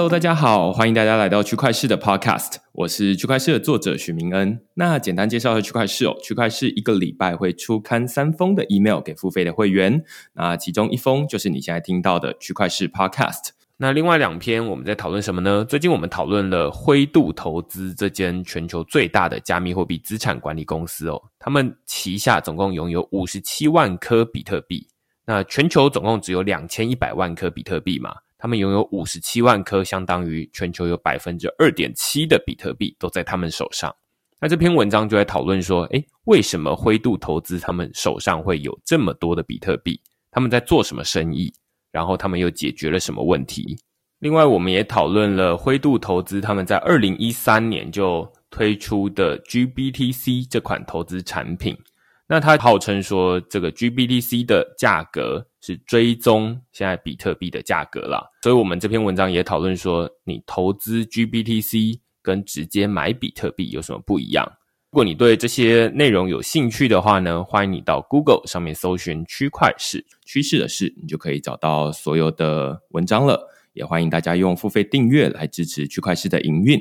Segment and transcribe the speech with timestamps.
[0.00, 4.58] Hello，大家好，欢迎大家来到区块市的 Podcast，我是区块市的作者许明恩。
[4.72, 13.50] 那简单介绍一下区块市哦，区块市一个礼拜会出刊三封的 email 给付费的会员，那其中一封就是你现在听到的区块市 Podcast。
[13.76, 15.66] 那另外两篇我们在讨论什么呢？
[15.66, 24.88] 最近我们讨论了灰度投资这间全球最大的加密货币资产管理公司哦，他们旗下总共拥有五十七万颗比特币，
[25.26, 28.14] 那全球总共只有两千一百万颗比特币嘛。
[28.40, 33.94] 他们拥有五十七万颗，相当于全球有百分之二点七的比特币都在他们手上。
[34.40, 40.00] 那这篇文章就在讨论说，诶，为什么灰度投资他们手上会有这么多的比特币？
[40.30, 41.52] 他们在做什么生意？
[41.92, 43.76] 然后他们又解决了什么问题？
[44.20, 51.76] 另外，我们也讨论了灰度投资他们在二零一三年就推出的 GBTC 这款投资产品。
[52.32, 58.24] 那他号称说，这个 GBTC 的价格是追踪现在比特币的价格啦。
[58.44, 64.46] 所以我们这篇文章也讨论说，你投资 GBTC 跟直接买比特币有什么不一样？
[64.92, 73.48] 如果你对这些内容有兴趣的话呢，欢迎你到 Google 上面搜寻“区块市趋势的事”，你就可以找到所有的文章了。
[73.72, 76.80] 也欢迎大家用付费订阅来支持区块市的营运。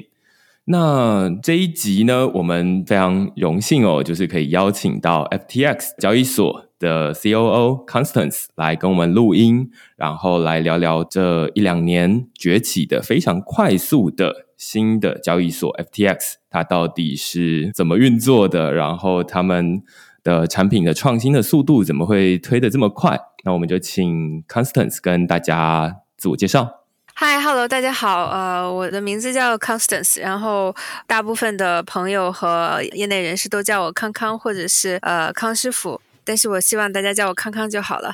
[0.71, 18.71] 那这一集呢，我们非常荣幸哦，就是可以邀请到 FTX 交易所的 COO Constance 来跟我们录音，然后来聊聊这一两年崛起的非常快速的新的交易所 FTX，它到底是怎么运作的？
[18.71, 19.81] 然后他们
[20.21, 23.19] 的产品的创新的速度怎么会推的这么快？
[23.43, 26.78] 那我们就请 Constance 跟大家自我介绍。
[27.21, 28.27] Hi，Hello，大家好。
[28.29, 30.73] 呃，我的名字叫 Constance，然后
[31.05, 35.99] 大部分的朋友和业内人士都叫我康康，或者是呃康师傅。
[36.23, 38.13] 但是我希望大家叫我康康就好了。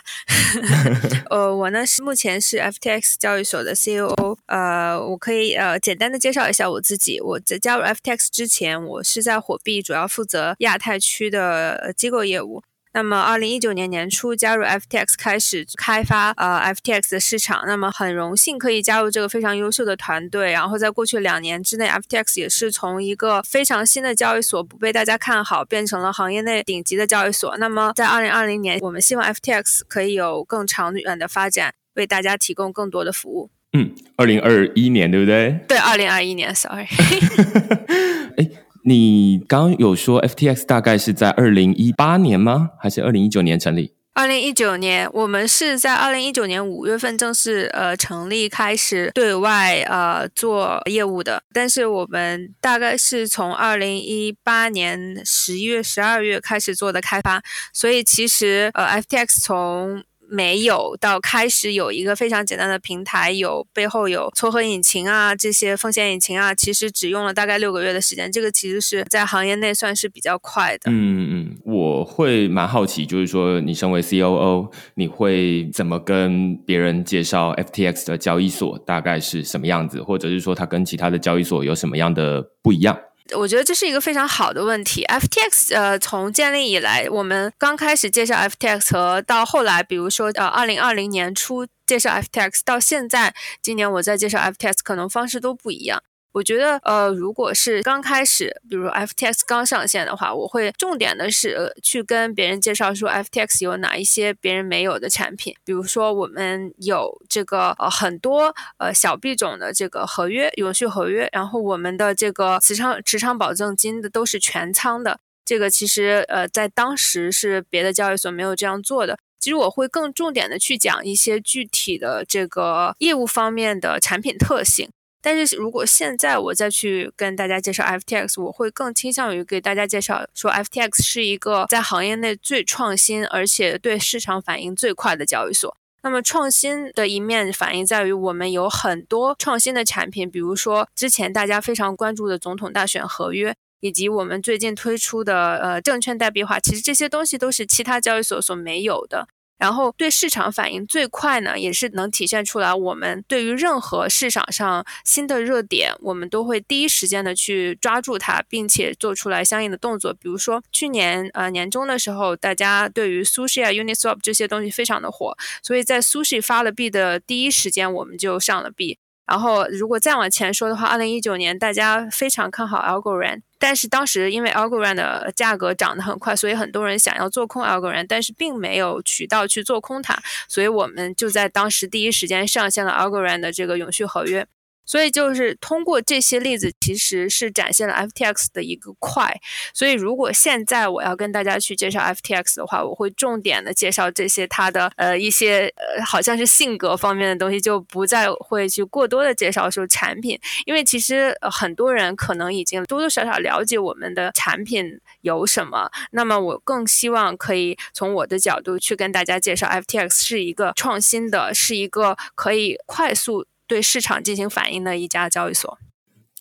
[1.30, 4.38] 呃，我呢是目前是 FTX 交易所的 COO。
[4.48, 7.22] 呃，我可以呃简单的介绍一下我自己。
[7.22, 12.64] 我在加入 FTX 之前，我是在火币主要负责亚太区的机构业务。
[12.96, 17.62] 那么，二零一九年年初加入 FTX，开始开发呃 FTX 的市场。
[17.68, 20.54] 那么，很荣幸可以加入这个非常优秀的团队。
[20.54, 27.58] 然后，在过去两年之内，FTX 也是从一个非常新的交易所，不被大家看好，变成了行业内顶级的交易所。
[27.58, 33.50] 那么，在二零二零年，我们希望 FTX 可以有更长远的发展，为大家提供更多的服务。
[33.74, 35.60] 嗯，二零二一年对不对？
[35.68, 36.88] 对，二零二一年，sorry。
[38.40, 38.50] 哎。
[38.88, 42.70] 你刚刚有说 FTX 大概是在二零一八年吗？
[42.80, 43.96] 还是二零一九年成立？
[44.14, 51.42] 二零一九年，我们是在二零一九年五月份正式呃成立，开始对外呃做业务的。
[51.52, 57.42] 但是我们大概是从二零一八年十一月、十二月开始做的开发，
[57.74, 68.32] 所以其实呃 FTX 从没有到开始有一个非常简单的平台，有背后有撮合引擎啊，这些风险引擎啊，其实只用了大概六个月的时间。
[68.32, 70.92] 这个其实是在行业内算是比较快的。
[70.92, 82.98] 嗯嗯，我会蛮好奇，就是说你身为 COO，你会怎么跟别人介绍 FTX 的交易所大概是什么样子，或者是说它跟其他的交易所有什么样的不一样？
[83.34, 85.04] 我觉得这是一个非常好的问题。
[85.06, 96.04] FTX 呃，从建立以来，我们刚开始介绍 FTX 和到后来，比如说呃，二零二零年初介绍 FTX，到现在今年我在介绍 FTX，可能方式都不一样。
[96.36, 119.18] 我觉得，呃，如果是刚开始，比如 FTX 刚上线的话，我会重点的是去跟别人介绍说 FTX 有哪一些别人没有的产品，比如说我们有这个呃很多呃小币种的这个合约，永续合约，然后我们的这个持仓持仓保证金的都是全仓的，这个其实呃在当时是别的交易所没有这样做的。
[119.40, 124.90] 其实我会更重点的去讲一些具体的这个业务方面的产品特性。
[125.28, 135.76] 但是如果现在我再去跟大家介绍 FTX，我会更倾向于给大家介绍说 FTX 是一个在行业内最创新，而且对市场反应最快的交易所。
[136.04, 149.28] 那么创新的一面反映在于我们有很多创新的产品，比如说之前大家非常关注的总统大选合约，以及我们最近推出的呃证券代币化，其实这些东西都是其他交易所所没有的。
[149.58, 152.74] 然后对市场反应最快呢，也是能体现出来。
[152.74, 160.14] 我们对于任何市场上新的热点，我们都会第一时间的去抓住它，并且做出来相应的动作。
[160.14, 168.98] 比如说去年呃年中的时候，大家对于 Sushi 啊、Uniswap 这些东西非常的火，所以在 Sushi 发了币的第一时间，我们就上了币。
[169.26, 180.16] 然后，如果再往前说的话，二零一九年大家非常看好 Algorand，但是当时因为 Algorand 的价格涨得很快，所以很多人想要做空 Algorand，但是并没有渠道去做空它，
[180.48, 184.46] 所以我们就在当时第一时间上线了 Algorand 的这个永续合约。
[184.86, 189.40] 所以就是通过这些例子，其实是展现了 FTX 的一个快。
[189.74, 205.90] 所以如果现在我要跟大家去介绍 FTX 的话，我会重点的介绍这些它的呃一些呃好像是性格方面的东西，就不再会去过多的介绍说产品，因为其实呃很多人可能已经多多少少了解我们的产品有什么。
[206.12, 213.46] 那么我更希望可以从我的角度去跟大家介绍 FTX 是一个创新的，是一个可以快速。
[213.68, 215.78] 对市场进行反应的一家交易所。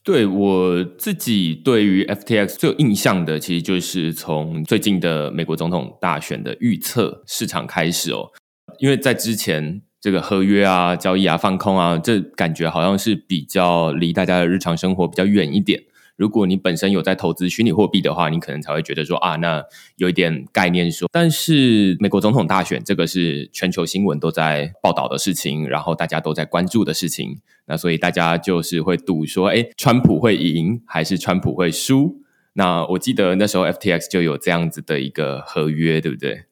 [0.02, 8.30] 对我自己对于 FTX 最有印象的，其实就是从最近的美国总统大选的预测市场开始哦。
[8.78, 15.82] 因为在之前这个合约啊、交易啊、放空啊，这感觉好像是比较离大家的日常生活比较远一点。
[16.16, 19.64] 如果你本身有在投资虚拟货币的话，你可能才会觉得说啊，那
[19.96, 21.08] 有一点概念说。
[21.10, 32.20] 但是美国总统大选这个是全球新闻都在报道的事情，然后大家都在关注的事情，那所以大家就是会赌说，哎，川普会赢还是川普会输？
[32.52, 36.44] 那我记得那时候 FTX 就有这样子的一个合约，对不对？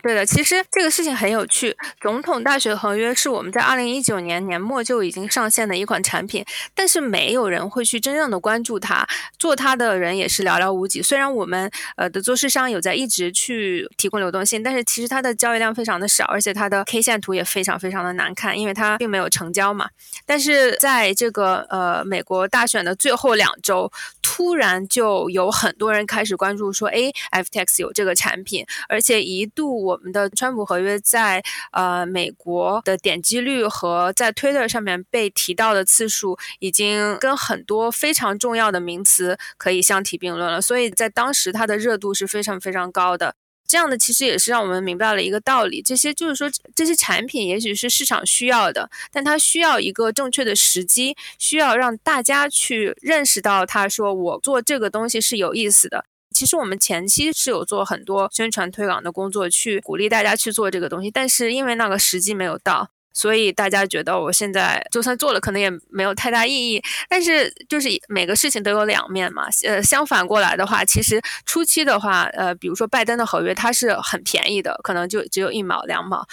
[0.00, 1.76] 对的，其实这个事情很有趣。
[2.00, 9.04] 总统大选合约是我们在二零一九年年末就已经上线的一款产品，但是没有人会去真正的关注它，
[9.40, 11.02] 做它的人也是寥寥无几。
[11.02, 19.90] 虽然我们呃的做市商有在一直去提供流动性，但是其实它的交易量非常的少，而且它的 K 线图也非常非常的难看，因为它并没有成交嘛。
[20.24, 23.90] 但是在这个呃美国大选的最后两周，
[24.22, 29.87] 突然就有很多人开始关注说，哎，FTX 有这个产品，而且一度。
[29.88, 31.42] 我们的川普合约在
[31.72, 40.60] 呃美国的点击率和在 Twitter 上面被提到的次数，已经跟很多非常重要的名词可以相提并论了。
[40.60, 43.34] 所以在当时它的热度是非常非常高的。
[43.66, 56.06] 这样的其实也是让我们明白了一个道理：这些就是说这些产品也许是市场需要的，但它需要一个正确的时机，需要让大家去认识到，他说我做这个东西是有意思的。
[56.38, 66.80] 其实我们前期是有做很多宣传推广的工作，去鼓励大家去做这个东西，但是因为那个时机没有到，所以大家觉得我现在就算做了，可能也没有太大意义。
[67.08, 76.24] 但是就是每个事情都有两面嘛，呃，相反过来的话，其实初期的话，呃，比如说拜登的合约，它是很便宜的，可能就只有一毛两毛。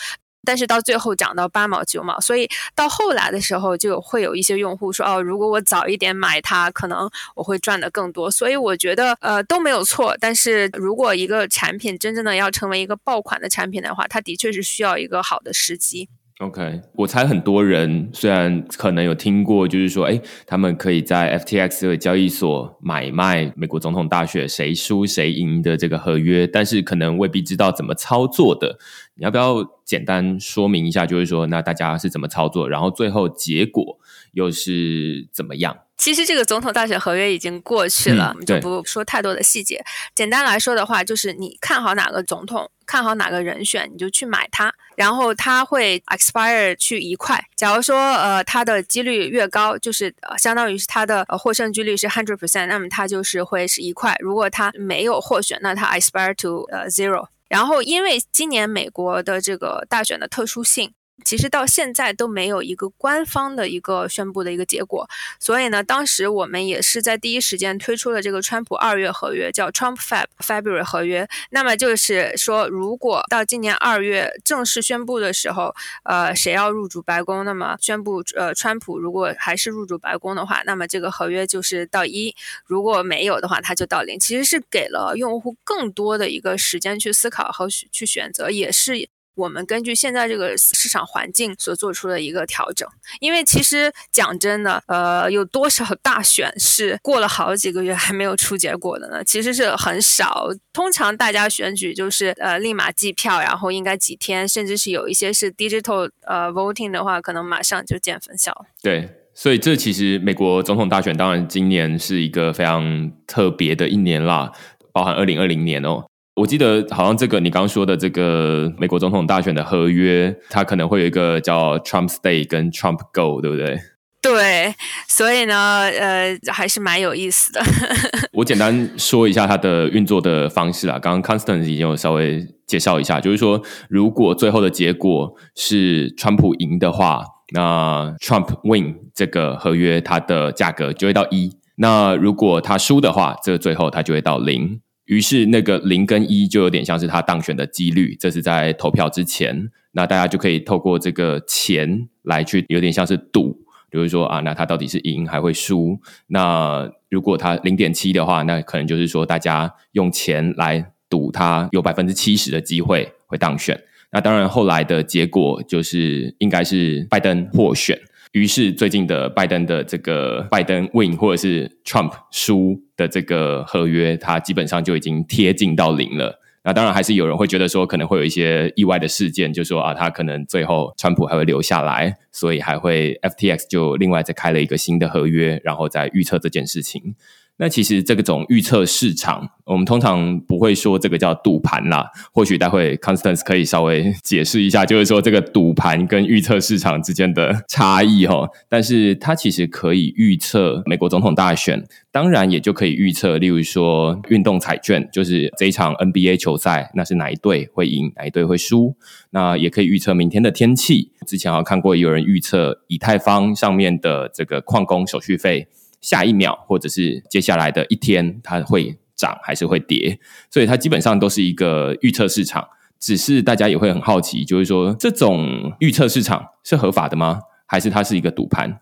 [0.45, 8.29] 但是到最后涨到八毛九毛，所以到后来的时候就会有一些用户说哦，如果我早一点买它，可能我会赚的更多。
[8.29, 10.15] 所以我觉得呃都没有错。
[10.19, 16.07] 但是如果一个产品真正的要成为一个爆款的产品的话，它的确是需要一个好的时机。
[16.39, 28.77] OK，我猜很多人虽然可能有听过，就是说，哎，他们可以在 FTX 这个交易所买卖美国总统大选谁输谁赢的这个合约，但是可能未必知道怎么操作的。
[29.15, 31.05] 你要不要简单说明一下？
[31.05, 33.97] 就是说，那大家是怎么操作，然后最后结果
[34.33, 35.77] 又是怎么样？
[35.95, 39.81] 其实这个总统大选合约已经过去了，我们就不说太多的细节。
[40.13, 47.43] 简单来说的话，就是你看好哪个总统，看好哪个人选，你就去买它，然后它会 expire 去一块。
[47.55, 54.15] 假如说呃它的几率越高，就是呃相当于是它的呃获胜几率是 hundred percent，那么它就是会是一块。
[54.19, 57.27] 如果它没有获选，那它 expire to 呃 zero。
[57.47, 60.93] 然后因为今年美国的这个大选的特殊性。
[61.23, 65.07] 其实到现在都没有一个官方的一个宣布的一个结果，
[65.39, 71.27] 所以呢，当时我们也是在第一时间推出了这个川普二月合约，叫 Trump Feb February 合约。
[71.51, 82.33] 那么就是说，如果到今年二月正式宣布的时候，呃，谁要入主白宫，那么宣布呃，川普如果还是入主白宫的话，那么这个合约就是到一；
[82.65, 84.19] 如果没有的话，它就到零。
[84.19, 89.07] 其实是给了用户更多的一个时间去思考和去选择，也是。
[89.35, 92.87] 我们根据现在这个市场环境所做出的一个调整，
[93.19, 99.23] 因为其实讲真的，呃，有多少大选是过了好几个月还没有出结果的呢？
[99.23, 100.49] 其实是很少。
[100.73, 108.65] 通常大家选举就是呃立马计票，然后应该几天，甚至是有一些是 digital 呃 voting 的话，可能马上就见分晓。
[108.81, 114.51] 对，所以这其实美国总统大选，当然今年是一个非常特别的一年啦，
[114.91, 116.05] 包含二零二零年哦。
[116.35, 123.79] 我记得好像这个你刚刚说的这个美国总统大选的合约，它可能会有一个叫 Trump Stay 跟 Trump Go，对不对？
[124.21, 124.75] 对，
[125.07, 127.61] 所以呢，呃，还是蛮有意思的。
[128.33, 137.23] 我简单说一下它的运作的方式啦，刚刚 Constant 已经有稍微介绍一下，就是说，如果最后的结果是川普赢的话，
[137.53, 144.81] 那 Trump Win 这个合约它的价格就会到一；那如果他输的话，这最后它就会到零。
[145.05, 149.69] 于是那个零跟一就有点像是他当选的几率，这是在投票之前。
[149.91, 153.53] 那大家就可以透过这个钱来去，有点像是赌，
[153.89, 155.97] 比如说啊，那他到底是赢还会输？
[156.27, 163.79] 那如果他零点七的话，那可能就是说大家用钱来赌，他有百分之七十的机会会当选。
[164.11, 167.97] 那当然，后来的结果就是应该是拜登获选。
[168.33, 176.39] 于是最近的拜登的这个拜登 win 或者是 Trump 输的这个合约，它基本上就已经贴近到零了。
[176.63, 187.15] 那当然还是有人会觉得说，可能会有一些意外的事件，就说啊，他可能最后川普还会留下来，所以还会 FTX 就另外再开了一个新的合约，然后再预测这件事情。
[187.57, 192.05] 那其实这个种预测市场，我们通常不会说这个叫赌盘啦。
[192.33, 198.49] 或许待会 Constance 可以稍微解释一下，就是说这个赌盘跟预测市场之间的差异哈。
[198.67, 201.81] 但是它其实可以预测美国总统大选，
[202.11, 208.97] 当然也就可以预测，例如说运动彩券，就是这一场 NBA 球赛，那是哪一队会赢，哪一队会输。
[209.29, 211.11] 那也可以预测明天的天气。
[211.25, 215.69] 之前好像看过有人预测以太坊上面的这个矿工手续费。
[216.05, 220.19] 下一秒，或者是接下来的一天，它会涨还是会跌？
[220.51, 222.69] 所以它基本上都是一个预测市场。
[222.99, 227.41] 只是大家也会很好奇，就是说这种预测市场是合法的吗？
[227.65, 228.79] 还是它是一个赌盘？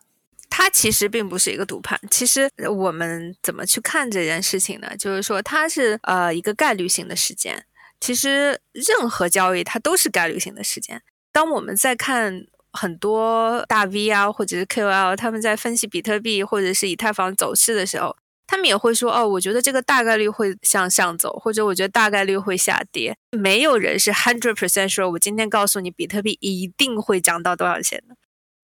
[0.50, 1.98] 它其实并不是一个赌盘。
[2.12, 4.96] 其实我们怎么去看这件事情呢？
[4.98, 7.66] 就是说它是呃一个概率性的事件。
[8.00, 11.02] 其实任何交易它都是概率性的事件。
[11.32, 12.46] 当我们在看。
[12.74, 18.16] 很多大 V 啊，或者是 KOL，他们在分析比特币或者是以太坊走势的时候，
[18.48, 28.16] 他们也会说：“哦，我觉得这个大概率会向上走，或者我觉得大概率会下跌。”没有人是 hundred percent 说，我今天告诉你比特币一定会涨到多少钱的。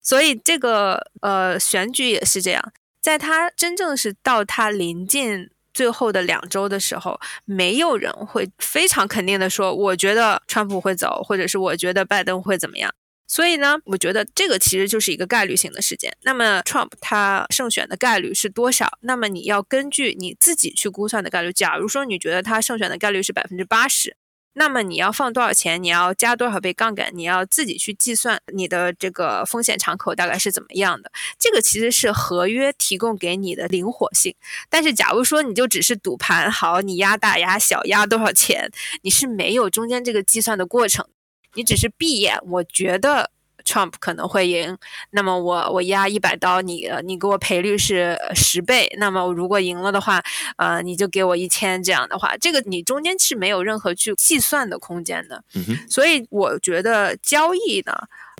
[0.02, 12.92] 所以这个呃选举也是这样，在它真正是到它临近最后的两周的时候，没有人会非常肯定的说：“我觉得川普会走，或者是我觉得拜登会怎么样。”
[13.30, 16.12] 所以呢，我觉得这个其实就是一个概率性的事件。
[16.22, 18.98] 那么，Trump 他胜选的概率是多少？
[19.02, 21.52] 那么你要根据你自己去估算的概率。
[21.52, 24.16] 假如说你觉得他胜选的概率是百分之八十，
[24.54, 25.80] 那么你要放多少钱？
[25.80, 27.12] 你要加多少倍杠杆？
[27.14, 31.12] 你要自己去计算你的这个风险敞口大概是怎么样的。
[31.38, 34.34] 这个其实是合约提供给你的灵活性。
[34.68, 38.72] 但是，假如说你就只是赌盘，好，你压大压小，压多少钱，
[39.02, 41.06] 你是没有中间这个计算的过程。
[41.54, 43.30] 你只是闭眼，我觉得
[43.70, 44.76] Trump 可能会赢，
[45.10, 50.20] 那么我我压一百刀，你你给我赔率是十倍，那么如果赢了的话，
[50.56, 55.44] 呃，你就给我一千，这样的话，这个你中间是没有任何去计算的空间的。
[55.88, 57.92] 所以我觉得交易呢。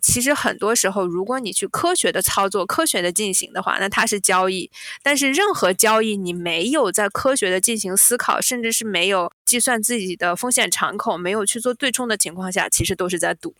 [0.02, 4.70] 其实很多时候，如果你去科学的操作、科学的进行的话，那它是交易。
[5.02, 13.54] 但是任何交易，你没有在科学的进行思考，甚至是没有计算自己的风险敞口，没有去做对冲的情况下，其实都是在赌。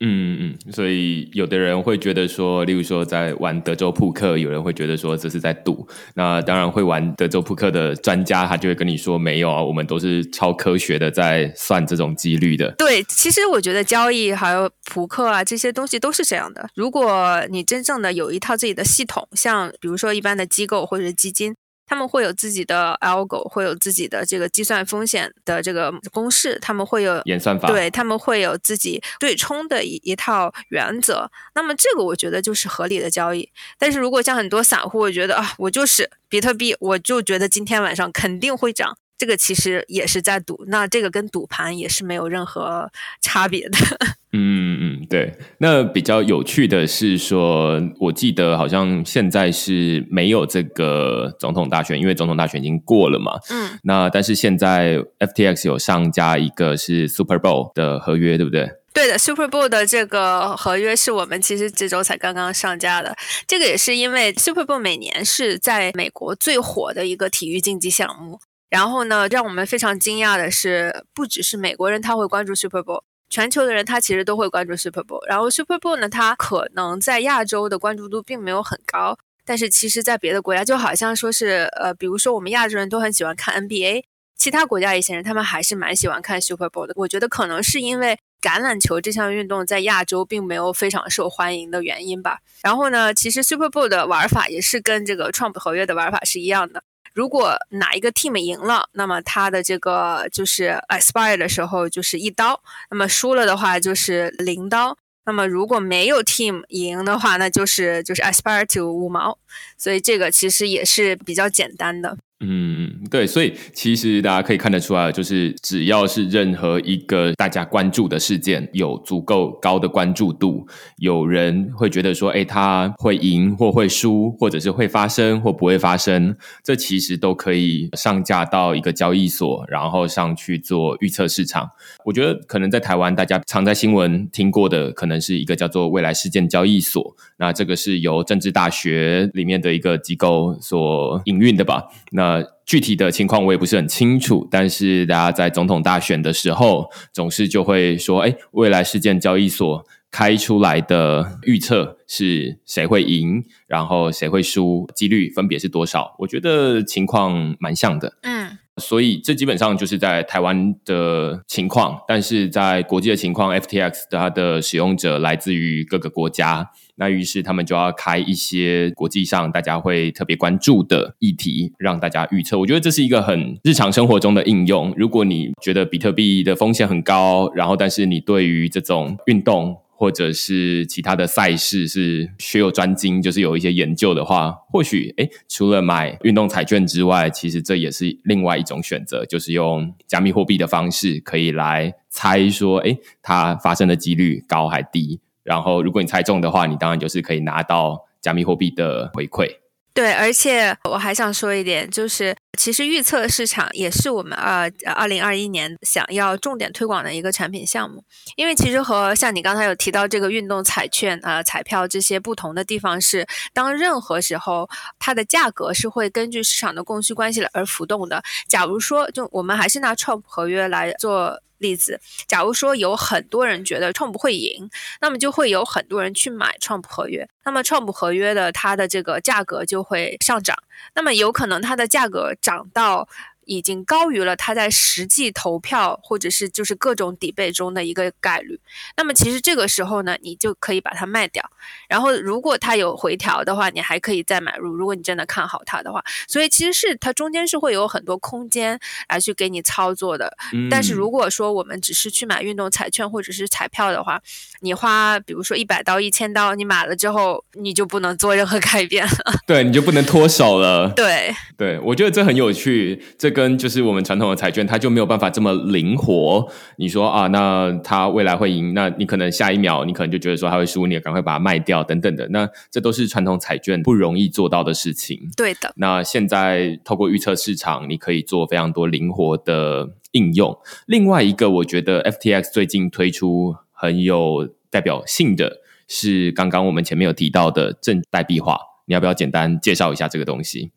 [0.00, 5.88] 嗯嗯，所以有的人会觉得说，例如说在玩德州扑克，有人会觉得说这是在赌。
[6.14, 12.70] 那当然会玩德州扑克的专家，他就会跟你说，没有啊，我们都是超科学的在算这种几率的。
[12.72, 16.68] 对，其实我觉得交易还有扑克啊这些东西都是这样的。
[16.74, 21.54] 如果你真正的有一套自己的系统，像比如说一般的机构或者基金。
[21.86, 31.30] 他们会有自己的 algo，会有自己的这个计算风险的这个公式，他们会有演算法，对他们会有自己对冲的一一套原则。
[31.54, 33.48] 那么这个我觉得就是合理的交易。
[33.78, 38.98] 但是如果像很多散户，我觉得啊，我就是比特币，我就觉得今天晚上肯定会涨。
[39.18, 43.78] 这个其实也是在赌，那这个跟赌盘也是没有任何差别的。
[44.38, 45.32] 嗯嗯，对。
[45.58, 53.32] 那比较有趣的是说，我记得好像现在是没有这个总统大选，因为总统大选已经过了嘛。
[53.48, 53.78] 嗯。
[53.84, 58.68] 那但是现在 FTX 有上加一个是 Super Bowl 的合约，对不对？
[58.92, 63.16] 对的，Super Bowl 的这个合约是我们其实这周才刚刚上架的。
[63.46, 68.40] 这个也是因为 Super Bowl 每年是在美国最火的一个体育竞技项目。
[68.68, 75.24] 然后呢，让我们非常惊讶的是，不只是美国人他会关注 Super Bowl，全球的人他其实都会关注 Super Bowl。
[75.28, 84.02] 然后 Super Bowl 呢，它可能在亚洲的关注度并没有很高，但是其实在别的国家，就好像说是，呃，比如说我们亚洲人都很喜欢看 NBA，
[84.36, 86.92] 其他国家一些人他们还是蛮喜欢看 Super Bowl 的。
[86.96, 92.38] 我觉得可能是因为橄榄球这项运动在亚洲并没有非常受欢迎的原因吧。
[92.62, 96.82] 然后呢，其实 Super Bowl 的玩法也是跟这个 Trump 合约的玩法是一样的。
[97.16, 104.98] 如果哪一个 team 赢了，那么他的这个就是 expire 的时候就是一刀；那么输了的话就是零刀。
[105.24, 109.38] 那么如果没有 team 赢的话，那就是就是 aspire to 五毛。
[109.78, 112.18] 所以这个其实也是比较简单的。
[112.40, 120.66] 嗯，对，所以其实大家可以看得出来，就是只要是任何一个大家关注的事件，有足够高的关注度，
[120.98, 131.70] 有人会觉得说，哎，他会赢或会输，或者是会发生或不会发生，这其实都可以上架到一个交易所，然后上去做预测市场。
[132.04, 141.84] 我觉得可能在台湾，大家常在新闻听过的，可能是一个叫做未来事件交易所，那这个是由政治大学里面的一个机构所营运的吧？
[142.12, 142.35] 那，
[142.66, 156.16] 具体的情况我也不是很清楚，但是大家在总统大选的时候，总是就会说，哎，未来事件交易所开出来的预测是谁会赢，然后谁会输，几率分别是多少？
[156.18, 158.58] 我觉得情况蛮像的，嗯。
[158.78, 172.58] 所以这基本上就是在台湾的情况，但是在国际的情况，FTX 它的使用者来自于各个国家，那于是他们就要开一些国际上大家会特别关注的议题，让大家预测。
[172.58, 174.92] 我觉得这是一个很日常生活中的应用。
[174.96, 195.20] 如果你觉得比特币的风险很高，然后但是你对于这种运动，或者是其他的赛事是学有专精，就是有一些研究的话，或许诶，除了买运动彩券之外，其实这也是另外一种选择，就是用加密货币的方式可以来猜说，诶，它发生的几率高还低。
[195.46, 199.48] 然后如果你猜中的话，你当然就是可以拿到加密货币的回馈。
[199.94, 208.04] 对，而且我还想说一点，就是其实预测市场也是我们呃二零二一年想要重点推广的一个产品项目。
[208.36, 218.22] 因为其实和像你刚才有提到这个运动彩券啊、彩票这些不同的地方是，当任何时候它的价格是会根据市场的供需关系而浮动的。
[218.46, 221.40] 假如说，就我们还是拿 Trump 合约来做。
[221.58, 224.68] 例子，假如说有很多人觉得 Trump 会赢，
[225.00, 230.56] 那么就会有很多人去买 Trump 合约，那么 Trump 合约的它的这个价格就会上涨，
[230.94, 233.08] 那么有可能它的价格涨到。
[233.46, 238.60] 已经高于了他在实际投票或者是就是各种底背中的一个概率。
[238.96, 241.42] 那么其实这个时候呢，你就可以把它卖掉。
[241.88, 244.74] 然后如果它有回调的话，你还可以再买入。
[244.74, 248.78] 如果你真的看好它的话，所以其实是它中间是会有很多空间
[249.08, 250.36] 来去给你操作的。
[250.70, 254.20] 但是如果说我们只是去买运动彩券或者是彩票的话，
[254.60, 259.40] 你花比如说一百刀、一千刀，你买了之后你就不能做任何改变了。
[259.46, 260.92] 对，你就不能脱手了。
[260.96, 263.02] 对，对我觉得这很有趣。
[263.18, 266.48] 这跟就是我们传统的彩券，它就没有办法这么灵活。
[266.76, 272.26] 你说啊，那它未来会赢，那你可能下一秒你可能就觉得说它会输，你也赶快把它卖掉等等的。
[272.30, 275.20] 那这都是传统彩券不容易做到的事情。
[275.36, 275.70] 对的。
[275.76, 280.56] 那现在透过预测市场，你可以做非常多灵活的应用。
[280.86, 288.58] 另外一个，我觉得 FTX 最近推出很有代表性的是刚刚我们前面有提到的正代币化。
[288.86, 290.70] 你要不要简单介绍一下这个东西？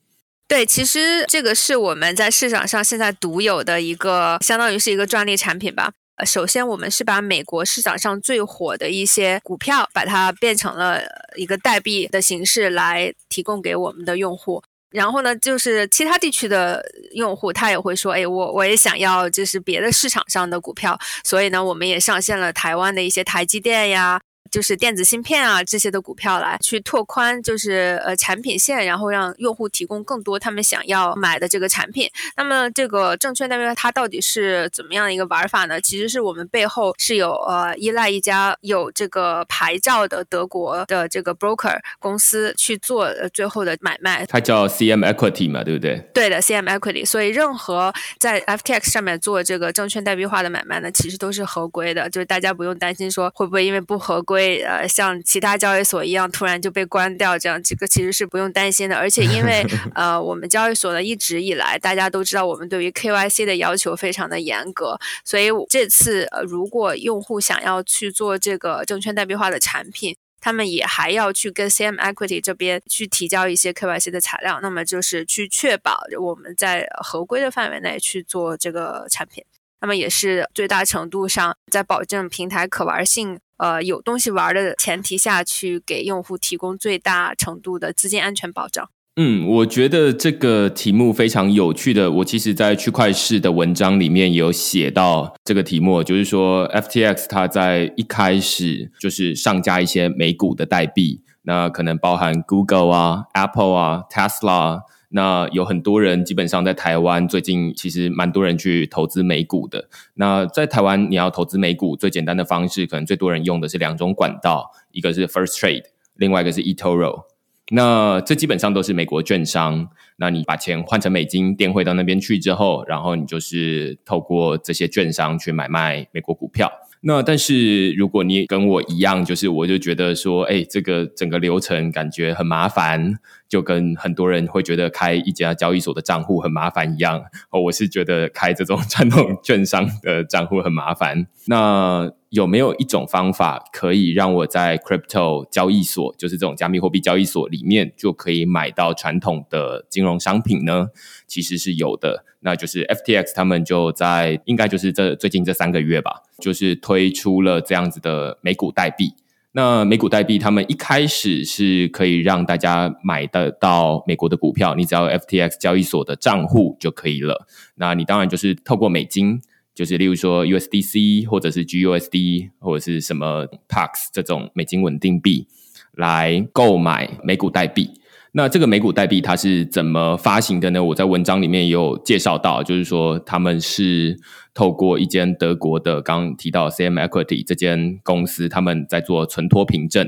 [0.50, 5.92] 对，其实这个是我们在市场上现在独有的一个，相当于是一个专利产品吧。
[6.16, 11.02] 呃，首先我们是把美国市场上最火的一些股票，把它变成了
[11.36, 14.62] 一个代币的形式来提供给我们的用户。
[14.90, 16.84] 然后呢，就是其他地区的
[17.14, 21.00] 用户，他也会说，哎，我我也想要，就是别的市场上的股票。
[21.24, 24.20] 所以呢，我们也上线了台湾的一些台积电呀。
[24.52, 32.10] 就是电子芯片啊这些的股票来去拓宽，就是呃产品线，然后让用户提供更多他们想要买的这个产品。
[32.36, 35.80] 那么这个证券代币它到底是怎么样的一个玩法呢？
[35.80, 44.26] 其实是我们背后是有呃依赖一家有这个牌照的德国的这个 broker 公司去做最后的买卖。
[44.26, 45.98] 它叫 CM Equity 嘛，对不对？
[46.14, 47.06] 对的，CM Equity。
[47.06, 54.39] 所以任何在 FTX 上面做这个证券代币化的买卖呢，其实都是合规的，就是大家不用担心说会不会因为不合规。
[54.40, 58.96] 会呃像其他交易所一样突然就被关掉，这样这个其实是不用担心的。
[58.96, 79.44] 而且因为 呃我们交易所呢一直以来大家都知道我们对于 KYC 的要求非常的严格，所以这次呃如果用户想要去做这个证券代币化的产品，他们也还要去跟 CM Equity 这边去提交一些 KYC 的材料，那么就是去确保我们在合规的范围内去做这个产品。
[79.82, 88.90] 那么也是最大程度上在保证平台可玩性，呃，有东西玩的前提下去给用户提供最大程度的资金安全保障。
[89.18, 92.10] 嗯，我觉得这个题目非常有趣的。
[92.10, 104.80] 我其实，在区块市的文章里面有写到这个题目，就是说，FTX 它在一开始就是上架一些美股的代币，那可能包含 Google 啊、Apple 啊、Tesla。
[105.10, 109.90] 那有很多人，基本上在台湾最近其实蛮多人去投资美股的。
[110.14, 117.24] 那在台湾，你要投资美股最简单的方式，可能最多人用的是两种管道，一个是 First Trade，另外一个是 eToro。
[117.72, 126.72] 那这基本上都是美国券商，那你把钱换成美金垫汇到那边去之后，然后你就是透过这些券商去买卖美国股票。
[127.02, 133.16] 那但是如果你跟我一样，就是我就觉得说，哎，这个整个流程感觉很麻烦，
[133.48, 137.22] 就跟很多人会觉得开一家交易所的账户很麻烦一样。
[137.52, 141.28] 哦，我是觉得开这种 传统券商的账户很麻烦。
[141.48, 150.90] 那有没有一种方法可以让我在 crypto 交易所，就是这种加密货币交易所里面，就可以买到传统的金融商品呢？
[151.30, 159.14] 其实是有的，那就是 FTX 他们就在应该就是这最近这三个月吧，就是推出了这样子的美股代币。
[159.52, 167.48] 那美股代币他们一开始是可以让大家买得到美国的股票，你只要 FTX 交易所的账户就可以了。
[167.76, 169.42] 那你当然就是透过美金，
[169.74, 175.48] 就是例如说 USDC 或者是 GUSD 或者是什么 PAX 这种美金稳定币
[175.94, 177.99] 来购买美股代币。
[178.32, 180.84] 那这个美股代币它是怎么发行的呢？
[180.84, 184.20] 我在文章里面也有介绍到，就是说他们是
[184.54, 190.08] 透过一间德国的刚提到 CM Equity 这间公司，他们在做存托凭证。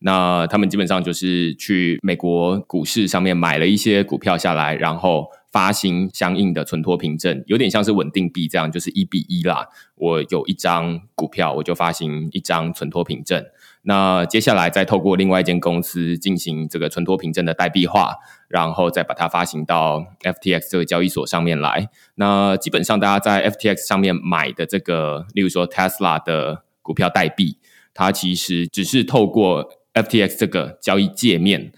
[0.00, 9.66] 那他们基本上就是去美国股市上面买了一些股票下来，然后发行相应的存托凭证，有点像是稳定币这样，就是一比一啦。
[9.96, 13.44] 我有一张股票，我就发行一张存托凭证。
[13.88, 21.88] 那接下来再透过另外一间公司进行这个存托凭证的代币化，然后再把它发行到 FTX 这个交易所上面来。
[22.16, 27.56] 那基本上大家在 FTX 上面买的这个，例如说 Tesla 的股票代币，
[27.94, 31.72] 它其实只是透过 FTX 这个交易界面。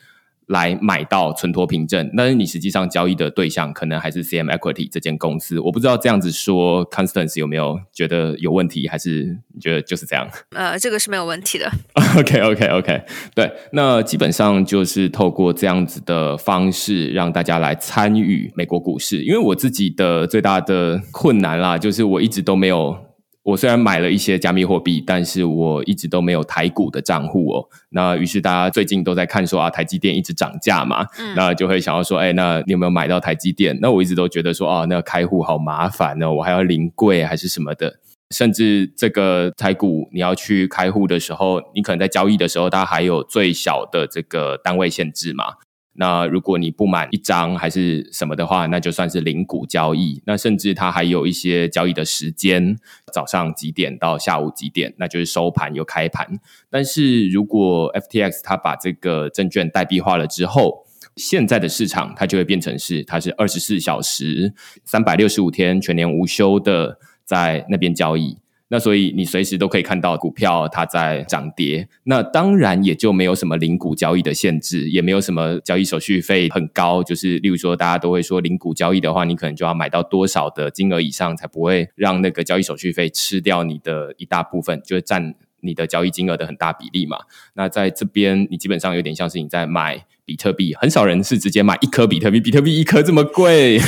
[0.51, 5.61] 来买到存托凭证，但是你实际上交易的对象可能还是 CM Equity 这间公司。
[5.61, 10.29] 我不知道这样子说，Constance 有没有觉得有问题，还是你觉得就是这样？
[10.51, 11.71] 呃，这个是没有问题的。
[12.19, 19.23] OK OK OK，对，那基本上就是透过这样子的方式，让大家来参与美国股市。
[19.23, 23.10] 因为我自己的最大的困难啦，就是我一直都没有。
[23.43, 27.69] 我虽然买了一些加密货币，但是我一直都没有台股的账户哦。
[27.89, 33.79] 那于是大家最近都在看说啊，台积电一直涨价嘛，那就会想要说，哎，那你有没有买到台积电？
[33.81, 38.01] 那我一直都觉得说，啊，那开户好麻烦呢，我还要临柜还是什么的。
[38.31, 45.55] 甚至这个台股你要去开户的时候，你可能在交易的时候，它还有最小的这个单位限制嘛。
[46.01, 50.23] 那如果你不满一张还是什么的话，那就算是零股交易。
[50.25, 52.79] 那甚至它还有一些交易的时间，
[53.13, 56.27] 早上几点到下午几点，那就是收盘又开盘。
[56.71, 60.87] 但是如果 FTX 它把这个证券代币化了之后，
[61.17, 64.55] 现在的市场它就会变成是它是二十四小时、
[64.87, 68.39] 三百六十五天全年无休的在那边交易。
[68.73, 77.03] 那所以你随时都可以看到股票它在涨跌，那当然也就没有什么零股交易的限制，也没有什么交易手续费很高。
[77.03, 87.19] 就是例如说，大家都会说零股交易的话，你可能就要买到多少的金额以上，才不会让那个交易手续费吃掉你的一大部分，就是占你的交易金额的很大比例嘛。
[87.55, 93.81] 那在这边，你基本上有点像是你在买比特币，很少人是直接买一颗比特币，比特币一颗这么贵，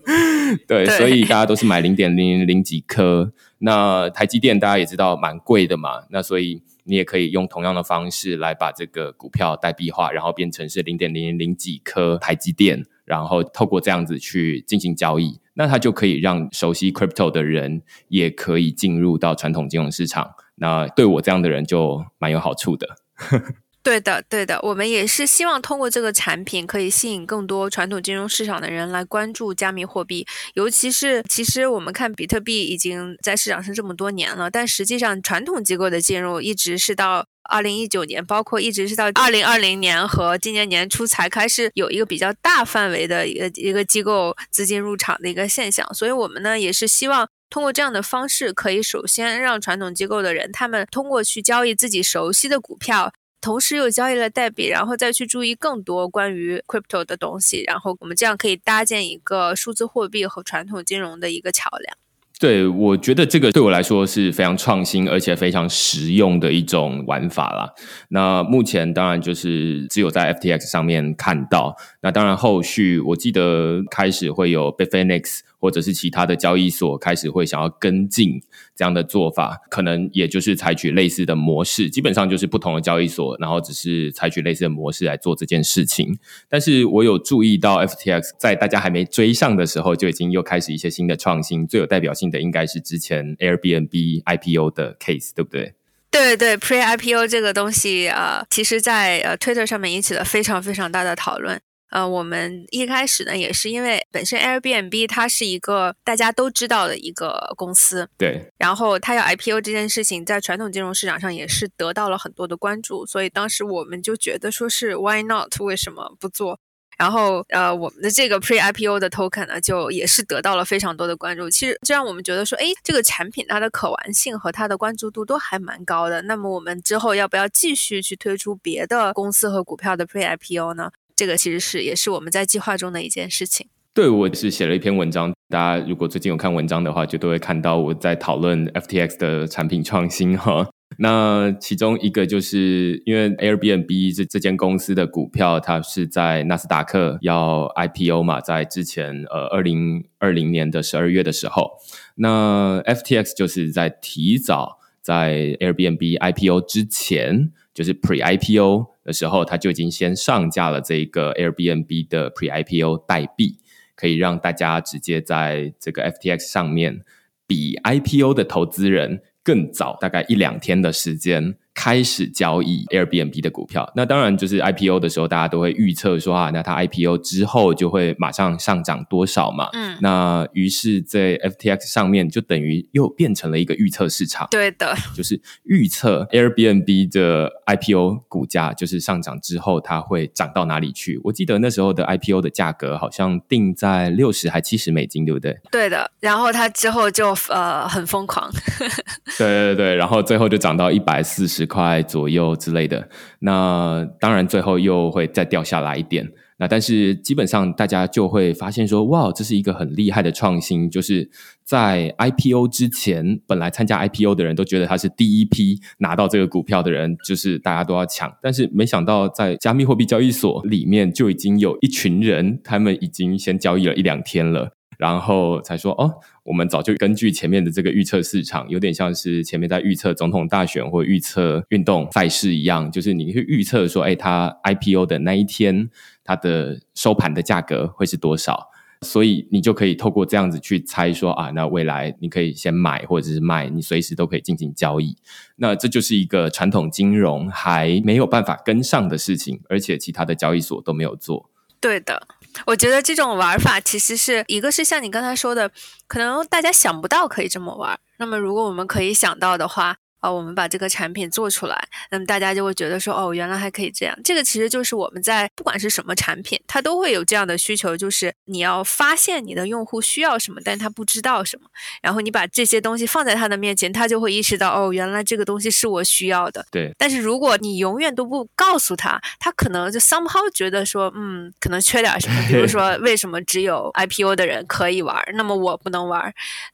[0.68, 3.32] 对，所以大家都是买零点零零零几颗。
[3.58, 20.30] 那台积电大家也知道蛮贵的嘛，那所以你也可以用同样的方式来把这个股票代币化，然后变成是零点零零零几颗台积电，然后透过这样子去进行交易，那它就可以让熟悉 crypto 的人也可以进入到传统金融市场。
[20.56, 22.88] 那对我这样的人就蛮有好处的。
[23.82, 30.26] 对的，对的，我们也是希望通过这个产品，可以吸引更多传统金融市场的人来关注加密货币。
[30.54, 45.88] 尤其是，其实我们看比特币已经在市场上这么多年了，但实际上传统机构的进入一直是到二零一九年，包括一直是到二零二零年和今年年初才开始有一个比较大范围的一个一个机构资金入场的一个现象。
[45.94, 53.10] 所以，我们呢也是希望通过这样的方式，可以首先让传统机构的人，他们通过去交易自己熟悉的股票。
[53.40, 61.96] 同时又交易了代币，然后再去注意更多关于 crypto 的东西，然后我们这样可以搭建一个数字货币和传统金融的一个桥梁。
[62.40, 67.72] 对，我觉得这个对我来说是非常创新而且非常实用的一种玩法啦。
[68.10, 75.42] 那目前当然就是只有在 FTX 上面看到，那当然后续我记得开始会有 b i f i n e x。
[75.58, 78.40] 或者是其他的交易所开始会想要跟进
[78.74, 86.18] 这样的做法，可能也就是采取类似的模式，基本上就是不同的交易所，然后只是采取类似的模式来做这件事情。
[86.48, 91.66] 但是我有注意到 FTX 在大家还没追上的时候，就已经又开始一些新的创新。
[91.66, 95.74] 最有代表性的应该是之前 Airbnb IPO 的 case，对不对？
[96.10, 101.60] 对对，Pre IPO 这个东西啊，其实在呃 Twitter 上面引起了非常非常大的讨论。
[101.90, 115.58] 呃，我们一开始呢，也是因为本身 Airbnb 它是一个大家都知道的一个公司，对，然后它要 IPO 这件事情，在传统金融市场上也是得到了很多的关注，所以当时我们就觉得说是 Why not？
[115.60, 116.60] 为什么不做？
[116.98, 121.48] 然后呃，我们的这个 Pre IPO 的 Token 呢，就也是得到了非常多的关注。
[121.48, 126.20] 其实这让我们觉得说，哎，这个产品它的可玩性和它的关注度都还蛮高的。
[126.22, 130.90] 那么我们之后要不要继续去推出别的公司和股票的 Pre IPO 呢？
[131.18, 133.66] 这个其实是也是我们在计划中的一件事情。
[133.92, 140.68] 对，我是写了一篇文章，大家如果最近有看文章的话，就都会看到我在讨论 FTX 的产品创新哈。
[140.98, 151.72] 那其中一个就是因为 Airbnb 这这间公司的股票，它是在纳斯达克要 IPO 嘛，在之前呃二零二零年的十二月的时候，
[152.14, 158.97] 那 FTX 就是在提早在 Airbnb IPO 之前，就是 Pre IPO。
[159.08, 163.58] 的时候，他就已经先上架了这个 Airbnb 的 Pre IPO 代币，
[163.96, 167.00] 可以让大家直接在这个 FTX 上面，
[167.46, 171.56] 比 IPO 的投资人更早大概一两天的时间。
[171.78, 179.68] 开始交易 Airbnb 的股票，那当然就是 IPO 的时候，大家都会预测说啊，那它 IPO 之后就会马上上涨多少嘛？
[179.74, 184.48] 嗯，那于是，在 FTX 上面就等于又变成了一个预测市场。
[184.50, 191.20] 对的，就是预测 Airbnb 的 IPO 股价就是上涨之后它会涨到哪里去。
[191.22, 195.56] 我记得那时候的 IPO 的价格好像定在六十还七十美金，对不对？
[195.70, 198.50] 对的，然后它之后就呃很疯狂。
[199.38, 201.67] 对对对，然后最后就涨到一百四十。
[201.68, 206.28] 块左右之类的，那当然最后又会再掉下来一点。
[206.60, 210.90] 那但是基本上大家就会发现说，哇，这是一个很厉害的创新。
[210.90, 211.30] 就是
[211.62, 218.32] 在 IPO 之前，本来参加 IPO 的人都觉得他是第一批拿到这个股票的人，就是大家都要抢。
[218.42, 224.77] 但是没想到在加密货币交易所里面就已经有一群人，他们已经先交易了一两天了。
[224.98, 235.88] 然后才说哦，我们早就根据前面的这个预测市场，有点像是前面在预测总统大选或预测运动赛事一样，就是你去预测说，哎，它 IPO 的那一天，
[236.22, 238.68] 它的收盘的价格会是多少？
[239.02, 245.16] 所以你就可以透过这样子去猜说啊，那未来你可以先买或者是卖，你随时都可以进行交易。
[245.54, 251.48] 那这就是一个传统金融还没有办法跟上的事情，而且其他的交易所都没有做。
[251.80, 252.26] 对的。
[252.66, 255.70] 我觉得这种玩法其实是一个是像你刚才说的，
[256.06, 257.98] 可能大家想不到可以这么玩。
[258.18, 259.98] 那么如果我们可以想到的话。
[260.20, 264.18] 啊，我们把这个产品做出来，那么大家就会觉得说，哦，原来还可以这样。
[264.24, 271.68] 这个其实就是我们在不管是什么产品，它都会有这样的需求，就是你要发现你的用户需要什么，但他不知道什么，
[272.02, 276.66] 然后你把这些东西放在他的面前，他就会意识到，哦，原来这个东西是我需要的。
[276.70, 276.92] 对。
[276.98, 286.32] 但是如果你永远都不告诉他，他可能就 somehow 觉得说，嗯，可能缺点什么，比如说 为什么只有 IPO 的人可以玩，那么我不能玩？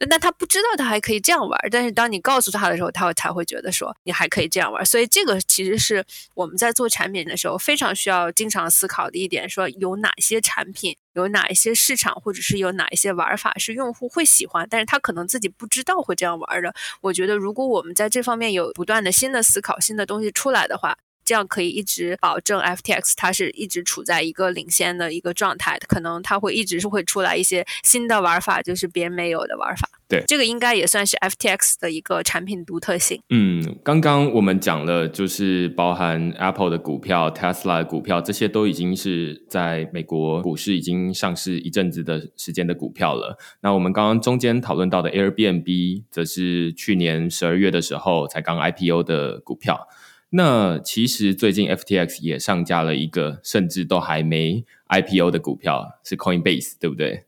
[0.08, 9.48] 那他不知道他还可以这样玩，但是当你告诉他的时候，他才会觉得说你还可以这样玩，所以这个其实是我们在做产品的时候非常需要经常思考的一点。
[9.48, 16.72] 说有哪些产品，有哪一些市场，或者是有哪一些玩法是用户会喜欢，但是他可能自己不知道会这样玩的。
[17.00, 20.96] 我觉得如果我们在这方面有不断的新的思考，新的东西出来的话。
[21.24, 29.88] 这样可以一直保证 FTX 它是一直处在一个领先的一个状态，可能它会一直是会出来一些新的玩法，就是别人没有的玩法。
[30.06, 33.22] 对，这个应该也算是 FTX 的一个产品独特性。
[33.30, 43.38] 嗯，刚刚我们讲了，就是包含 Apple 的股票、Tesla 的股票，这些都已经是在美国股市已经上市一阵子的时间的股票了。
[43.62, 49.88] 那我们刚刚中间讨论到的 Airbnb，则是去年十二月的时候才刚 IPO 的股票。
[50.36, 57.24] 那其实最近 FTX 也上架了一个，甚至都还没 IPO 的股票，是 Coinbase，对不对？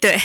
[0.00, 0.16] 对。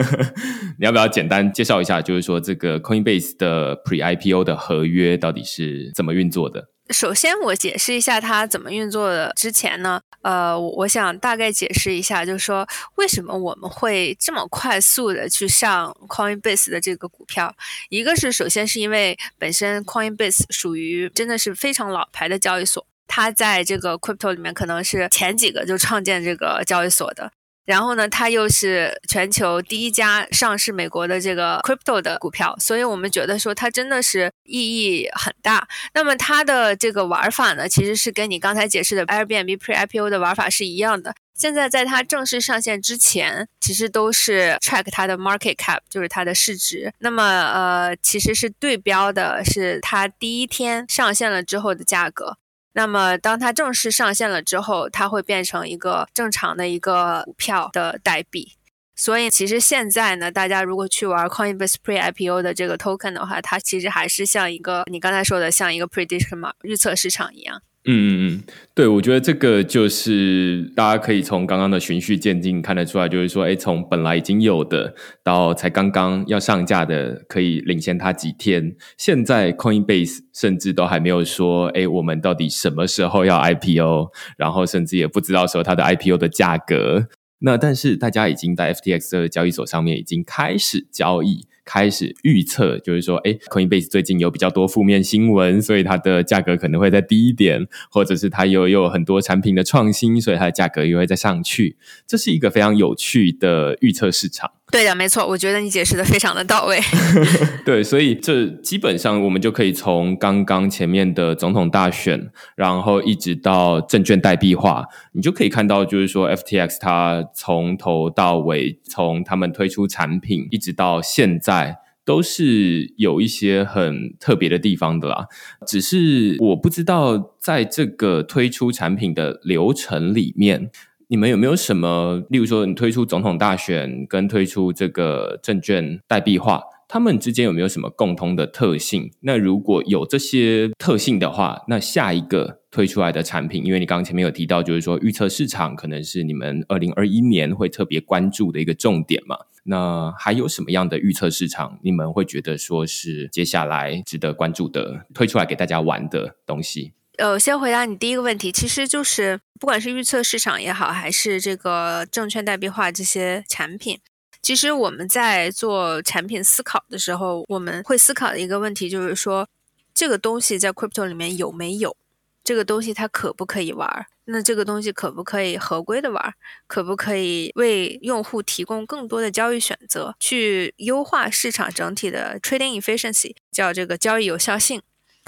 [0.78, 6.68] 你要不要简单介绍一下，就是说这个 Coinbase 的 Pre IPO 的合约到底是怎么运作的？
[6.90, 9.32] 首先，我解释一下它怎么运作的。
[9.36, 17.54] 之前呢，呃，我我想大概解释一下，就是说为什么我们会这么快速的去上 Coinbase 的这个股票。
[17.88, 27.32] 一个是，首先是因为本身 Coinbase 属于真的是非常老牌的交易所，它在这个 crypto 里面可能是前几个就创建这个交易所的。
[27.70, 35.68] 然后呢，它又是全球第一家上市美国的这个 crypto 的股票，所以我们觉得说它真的是意义很大。
[35.94, 41.14] 那么它的这个玩法呢，其实是跟你刚才解释的 Airbnb pre IPO 的玩法是一样的。
[41.32, 46.92] 现在在它正式上线之前，其实都是 track 它的 market cap，就是它的市值。
[46.98, 52.36] 那么呃，其实是对标的是它第一天上线了之后的价格。
[52.72, 58.56] 那么，当它正式上线了之后，它会变成一个正常的一个股票的代币。
[58.94, 67.62] 所以，其实现在呢，大家如果去玩 Coinbase Pre IPO 的这个 token 的话，它其实还是像一个你刚才说的，像一个 prediction 嘛，预测市场一样。
[67.92, 78.76] 嗯嗯嗯，对，我觉得这个就是大家可以从刚刚的循序渐进看得出来，就是说，哎，从本来已经有的到才刚刚要上架的，可以领先它几天。
[78.96, 87.08] 现在 Coinbase 甚至都还没有说，哎，我们到底什么时候要 IPO，然后甚至也不知道说它的 IPO 的价格。
[87.40, 91.46] 那但是大家已经在 FTX 的交易所上面已经开始交易。
[91.72, 101.76] 开始预测，就是说，哎，Coinbase 最近有比较多负面新闻，所以它的价格可能会再低一点，或者是它又有很多产品的创新，所以它的价格又会再上去。
[102.08, 104.50] 这是一个非常有趣的预测市场。
[104.70, 106.78] 对的，没错，我觉得你解释的非常的到位。
[107.66, 125.26] 对，所以这基本上我们就可以从刚刚前面的总统大选，然后一直到证券代币化，你就可以看到，就是说 FTX 它从头到尾，从他们推出产品一直到现在，都是有一些很特别的地方的啦。
[125.66, 130.70] 只是我不知道在这个推出产品的流程里面。
[131.10, 139.10] 你们有没有什么，例如说你推出总统大选跟推出这个证券代币化，他们之间有没有什么共通的特性？
[139.22, 149.36] 那如果有这些特性的话，那下一个推出来的产品，因为你刚刚前面有提到，就是说预测市场可能是你们二零二一年会特别关注的一个重点嘛？
[149.64, 156.92] 那还有什么样的预测市场，你们会觉得说是接下来值得关注的，推出来给大家玩的东西？
[157.20, 164.00] 呃，先回答你第一个问题，其实就是不管是预测市场也好，还是这个证券代币化这些产品，
[164.40, 169.46] 其实我们在做产品思考的时候，我们会思考的一个问题就是说，
[169.92, 171.94] 这个东西在 crypto 里面有没有？
[172.42, 174.06] 这个东西它可不可以玩？
[174.24, 176.34] 那这个东西可不可以合规的玩？
[176.66, 184.80] 可不可以为用户提供更多的交易选择，去优化市场整体的 trading efficiency，叫这个交易有效性？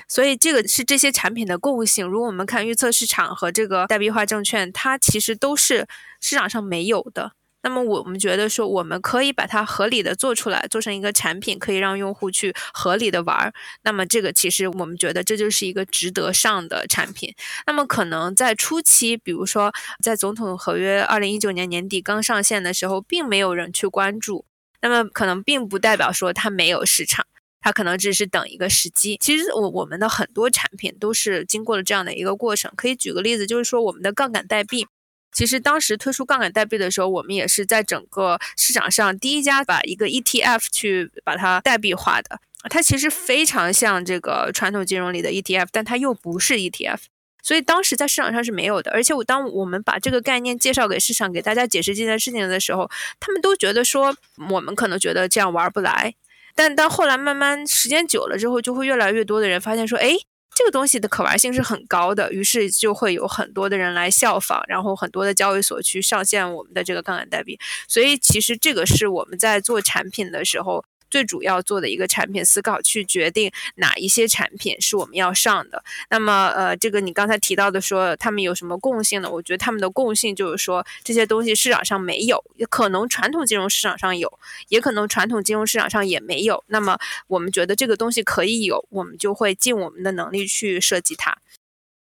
[0.09, 2.07] 所以这个是这些产品的共性。
[2.07, 5.87] 如果我们看预测市场和这个代币化证券，它其实都是
[6.21, 7.33] 市场上没有的。
[7.65, 13.53] 那么我们觉得说，我们可以把它合理的做出来，做成一个产品，可以让用户去合理的玩。
[13.85, 17.33] 那么这个其实我们觉得这就是一个值得上的产品。
[17.65, 24.45] 那么可能在初期，比如说在总统合约二零一九年年底刚上线的时候，并没有人去关注。
[24.81, 27.25] 那么可能并不代表说它没有市场。
[27.63, 29.17] 它可能只是等一个时机。
[29.19, 32.71] 其实我我们的很多产品都是经过了这样的一个过程。
[32.77, 34.87] 可以举个例子，就是说我们的杠杆代币，
[35.33, 42.41] 其实当时推出杠杆代币的时候，我们也是在整个市场上第一家把一个 ETF 去把它代币化的。
[42.71, 46.99] 它其实非常像这个传统金融里的 ETF，但它又不是 ETF，
[47.43, 48.93] 所以当时在市场上是没有的。
[48.93, 54.17] 而且我当我们把这个概念介绍给市场，给大家解释这件事情的时候，他们都觉得说
[54.51, 56.15] 我们可能觉得这样玩不来。
[56.55, 60.11] 但到后来慢慢时间久了之后，就会越来越多的人发现说，哎，
[60.55, 67.59] 这个东西的可玩性是很高的，于是就会有很多的人来效仿，然后很多的交易所去上线我们的这个杠杆代币。
[67.89, 70.85] 所以其实这个是我们在做产品的时候。
[71.13, 75.85] 最主要做的一个产品思考，去决定哪一些产品是我们要上的。
[76.09, 79.31] 那么，呃，这个你刚才提到的说他们有什么共性呢？
[79.31, 86.65] 我觉得他们的共性就是说这些东西市场上没有，也可能传统金融市场上有，也可能传统金融市场上也没有。
[86.69, 86.97] 那么
[87.27, 91.37] 我们觉得这个东西可以有，我们就会尽我们的能力去设计它。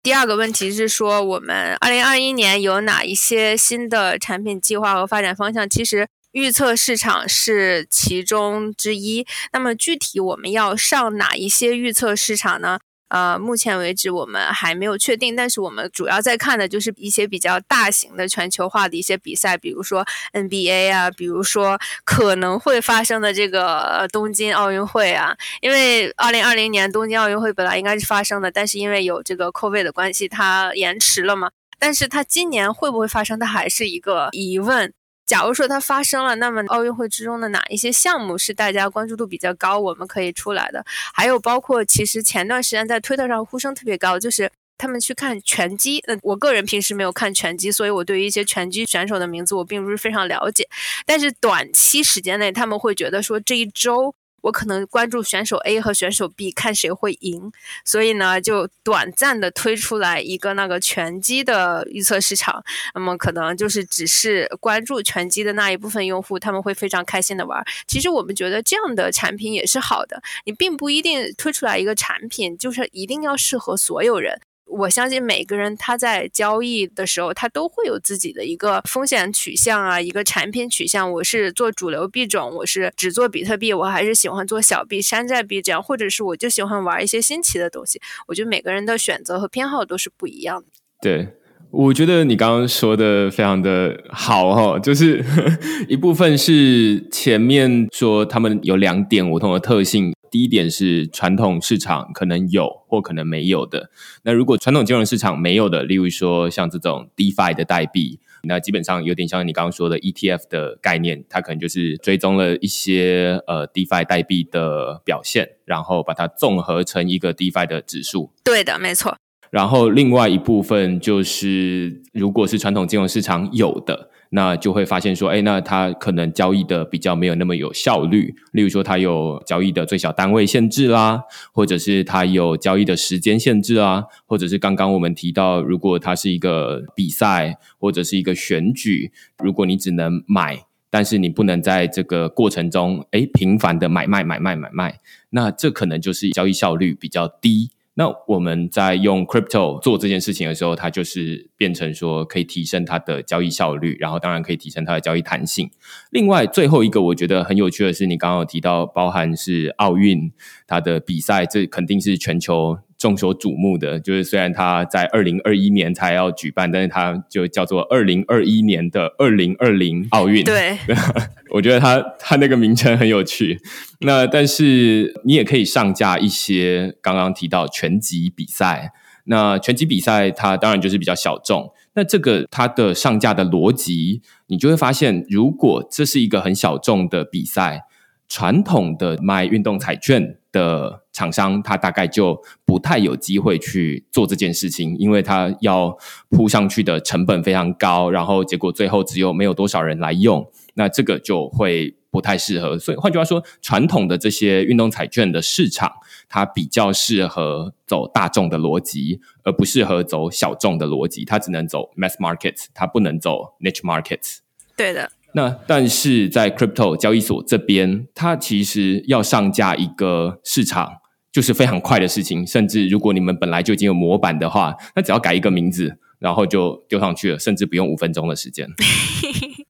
[0.02, 5.70] 第二个问题是说，我们二零二一年有哪一些新的产品计划和发展方向？
[5.70, 6.08] 其实。
[6.38, 9.26] 预测市场是其中之一。
[9.52, 12.78] 那么具体我们要上哪一些预测市场呢？
[13.08, 15.34] 呃，目前为止我们还没有确定。
[15.34, 25.34] 但是我们主要在看的就是一些比较大型的全球化的一些比赛，比如说 NBA 啊，比如说可能会发生的这个东京奥运会啊。
[25.62, 31.50] 因为二零二零年东京奥运会本来应该是发生的，但是因为有这个 COVID 的关系，它延迟了嘛。
[31.78, 34.92] 但是它今年会不会发生，它还是一个疑问。
[35.28, 40.82] 假如说它发生了，那么奥运会之中的哪一些项目是大家关注度比较高，我们可以出来的？
[41.12, 46.02] 还有包括其实前段时间在推特上呼声特别高，就是他们去看拳击。
[46.06, 50.66] 那，我个人平时没有看拳击，所以我对于一些拳击选手的名字我并不是非常了解。
[51.04, 54.14] 但是短期时间内，他们会觉得说这一周。
[54.40, 57.50] 我可能关注选手 A 和选手 B，看谁会赢，
[57.84, 62.64] 所以呢，就短暂的推出来一个那个拳击的预测市场。
[62.94, 67.64] 那么可能就是只是关注拳击的那一部分用户，他们会非常开心的玩。
[67.86, 74.40] 其实我们觉得这样的产品也是好的，你并不一定推出来一个产品就是一定要适合所有人。
[74.70, 81.10] 我相信每个人他在交易的时候，他都会有自己的一个风险取向啊，一个产品取向。
[81.10, 88.00] 我是做主流币种，我是只做比特币，我还是喜欢做小币、山寨币这样，或者是我就喜欢玩一些新奇的东西。
[88.26, 90.66] 我觉得每个人的选择和偏好都是不一样的。
[91.00, 91.28] 对，
[91.70, 95.24] 我觉得你刚刚说的非常的好哈，就是
[95.88, 100.12] 一部分是前面说他们有两点不同的特性。
[100.30, 103.90] 第一点是传统市场可能有或可能没有的。
[104.22, 118.32] 那如果传统金融市场没有的，例如说像这种 DeFi 的代币，那基本上有点像你刚刚说的 ETF 的概念，它可能就是追踪了一些呃 DeFi 代币的表现，然后把它综合成一个 DeFi 的指数。
[118.44, 119.16] 对的，没错。
[119.50, 124.10] 然后另外一部分就是，如果是传统金融市场有的。
[124.30, 128.34] 那就会发现说，哎，那它可能交易的比较没有那么有效率。
[128.52, 131.22] 例如说，它有交易的最小单位限制啦，
[131.52, 139.12] 或者是它有交易的时间限制啊，或者是刚刚我们提到，如果它是一个比赛或者是一个选举，
[139.42, 144.98] 如果你只能买，但是你不能在这个过程中，哎，频繁的买卖买卖买卖，
[145.30, 147.70] 那这可能就是交易效率比较低。
[147.98, 155.68] 那我们在用 crypto 做这件事情的时候，它就是变成说可以提升它的交易效率，然后当然可以提升它的交易弹性。
[156.10, 160.30] 另外，最后一个我觉得很有趣的是，你刚刚有提到，包含是奥运
[160.68, 162.78] 它的比赛，这肯定是全球。
[162.98, 170.44] 众所瞩目的，就是虽然它在二零二一年才要举办，但是它就叫做二零二一年的二零二零奥运。
[170.44, 170.76] 对，
[171.54, 173.60] 我觉得它它那个名称很有趣。
[174.00, 178.92] 那但是你也可以上架一些刚刚提到拳击比赛。
[179.26, 181.72] 那拳击比赛它当然就是比较小众。
[181.94, 187.84] 那这个它的上架的逻辑，你就会发现，如果这是一个很小众的比赛。
[188.30, 195.96] 传统的卖运动彩券的厂商，他大概就不太有机会去做这件事情，因为他要
[196.30, 202.78] 铺上去的成本非常高，然后结果最后只有没有多少人来用，那这个就会不太适合。
[202.78, 205.92] 所以换句话说，传统的这些运动彩券的市场，
[206.28, 211.24] 它比较适合走大众的逻辑，而不适合走小众的逻辑。
[211.24, 214.38] 它只能走 mass markets，它不能走 niche markets。
[214.76, 215.10] 对的。
[215.34, 220.88] 那但是在 crypto 交易所这边，它其实要上架一个市场，
[221.30, 222.46] 就是非常快的事情。
[222.46, 228.68] 甚至如果你们本来就已经有模板的话，那只要改一个名字，然后就丢上去了，甚至不用五分钟的时间。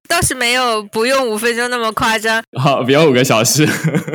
[0.08, 3.66] 倒是没有不用五分钟那么夸张，好，不要五个小时。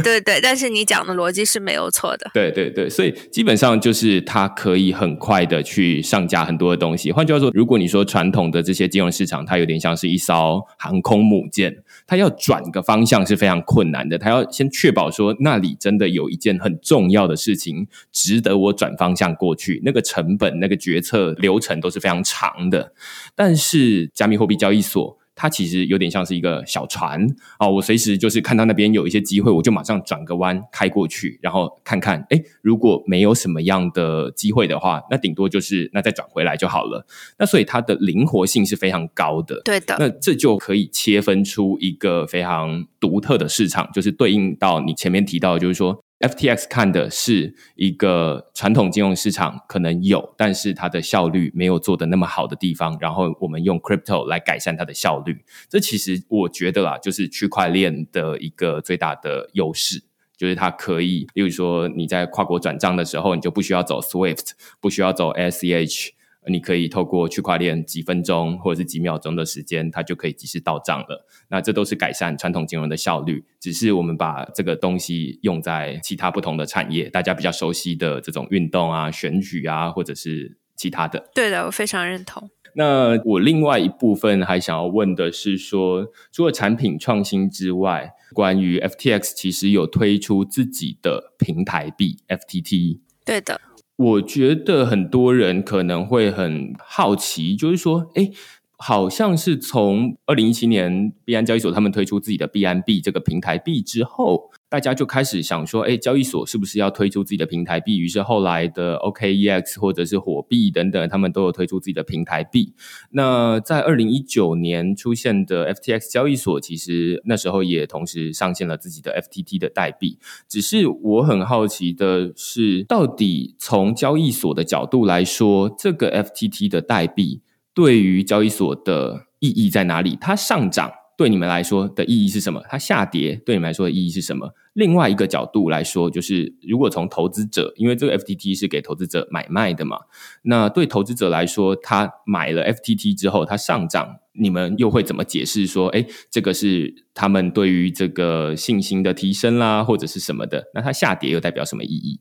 [0.03, 2.29] 对对，但是你讲的逻辑是没有错的。
[2.33, 7.11] 对对对，所以基本上就是它可以很快的去上架很多的东西。
[7.11, 11.75] 换句话说，如果你说传统的这些金融市场，它有点像是一艘航空母舰，
[12.05, 14.17] 他要转个方向是非常困难的。
[14.17, 22.93] 他要先确保说那里真的有一件很重要的事情值得我转方向过去，那个成本、那个决策流程都是非常长的。
[23.35, 25.19] 但是加密货币交易所。
[25.35, 27.25] 它其实有点像是一个小船
[27.57, 37.05] 啊，我随时就是看到那边有一些机会，我就马上转个弯开过去，然后看看，哎，如果没有什么样的机会的话，那顶多就是那再转回来就好了。
[37.39, 39.95] 那所以它的灵活性是非常高的，对的。
[39.99, 46.02] 那这就可以切分出一个非常独特的市场，就是对应到你前面提到，就是说。
[46.23, 55.43] FTX 看的是一个传统金融市场可能有，但是它的效率没有做的那么好的地方，然后我们用 Crypto 来改善它的效率。
[55.67, 60.01] 这其实我觉得啊，就是区块链的一个最大的优势，
[60.37, 66.11] 就是它可以，例如说你在跨国转账的时候，你就不需要走 SWIFT，不需要走 SCH。
[66.47, 71.25] 你可以透过区块链几分钟或者是几秒钟的时间，它就可以及时到账了。
[71.49, 73.45] 那这都是改善传统金融的效率。
[73.59, 81.29] 只是我们把这个东西用在其他不同的产业，大家比较熟悉的这种运动啊、选举啊，或者是其他的。
[81.33, 82.49] 对的，我非常认同。
[82.75, 92.99] 那我另外一部分还想要问的是，说除了产品创新之外，关于 FTX 其实有推出自己的平台币 FTT。
[93.23, 93.61] 对的。
[93.95, 98.29] 我觉得很多人可能会很好奇，就是说，哎，
[98.77, 107.99] 好像是从二零一七年币安交易所他们推出自己的币安币这个平台币之后，大家就开始想说，哎，交易所是不是要推出自己的平台币？
[107.99, 112.73] 于是后来的 OKEX 或者是火币等等，他们都有推出自己的平台币。
[113.11, 120.17] 那在二零一九年出现的 FTX 交易所，其实那时候也同时上线了自己的 FTT 的代币。
[120.49, 127.43] 只是我很好奇的是，到底从交易所的角度来说，这个 FTT 的代币。
[127.75, 130.17] 对于交易所的意义在哪里？
[130.19, 132.61] 它上涨对你们来说的意义是什么？
[132.69, 134.53] 它下跌对你们来说的意义是什么？
[134.73, 139.97] 另外一个角度来说，就是如果从投资者，因为这个 FTT 是给投资者买卖的嘛，
[140.43, 150.65] 那对投资者来说，他买了 FTT 之后，它上涨，你们又会怎么解释说，哎，这个是他们对于这个信心的提升啦，或者是什么的？
[150.73, 152.19] 那它下跌又代表什么意义？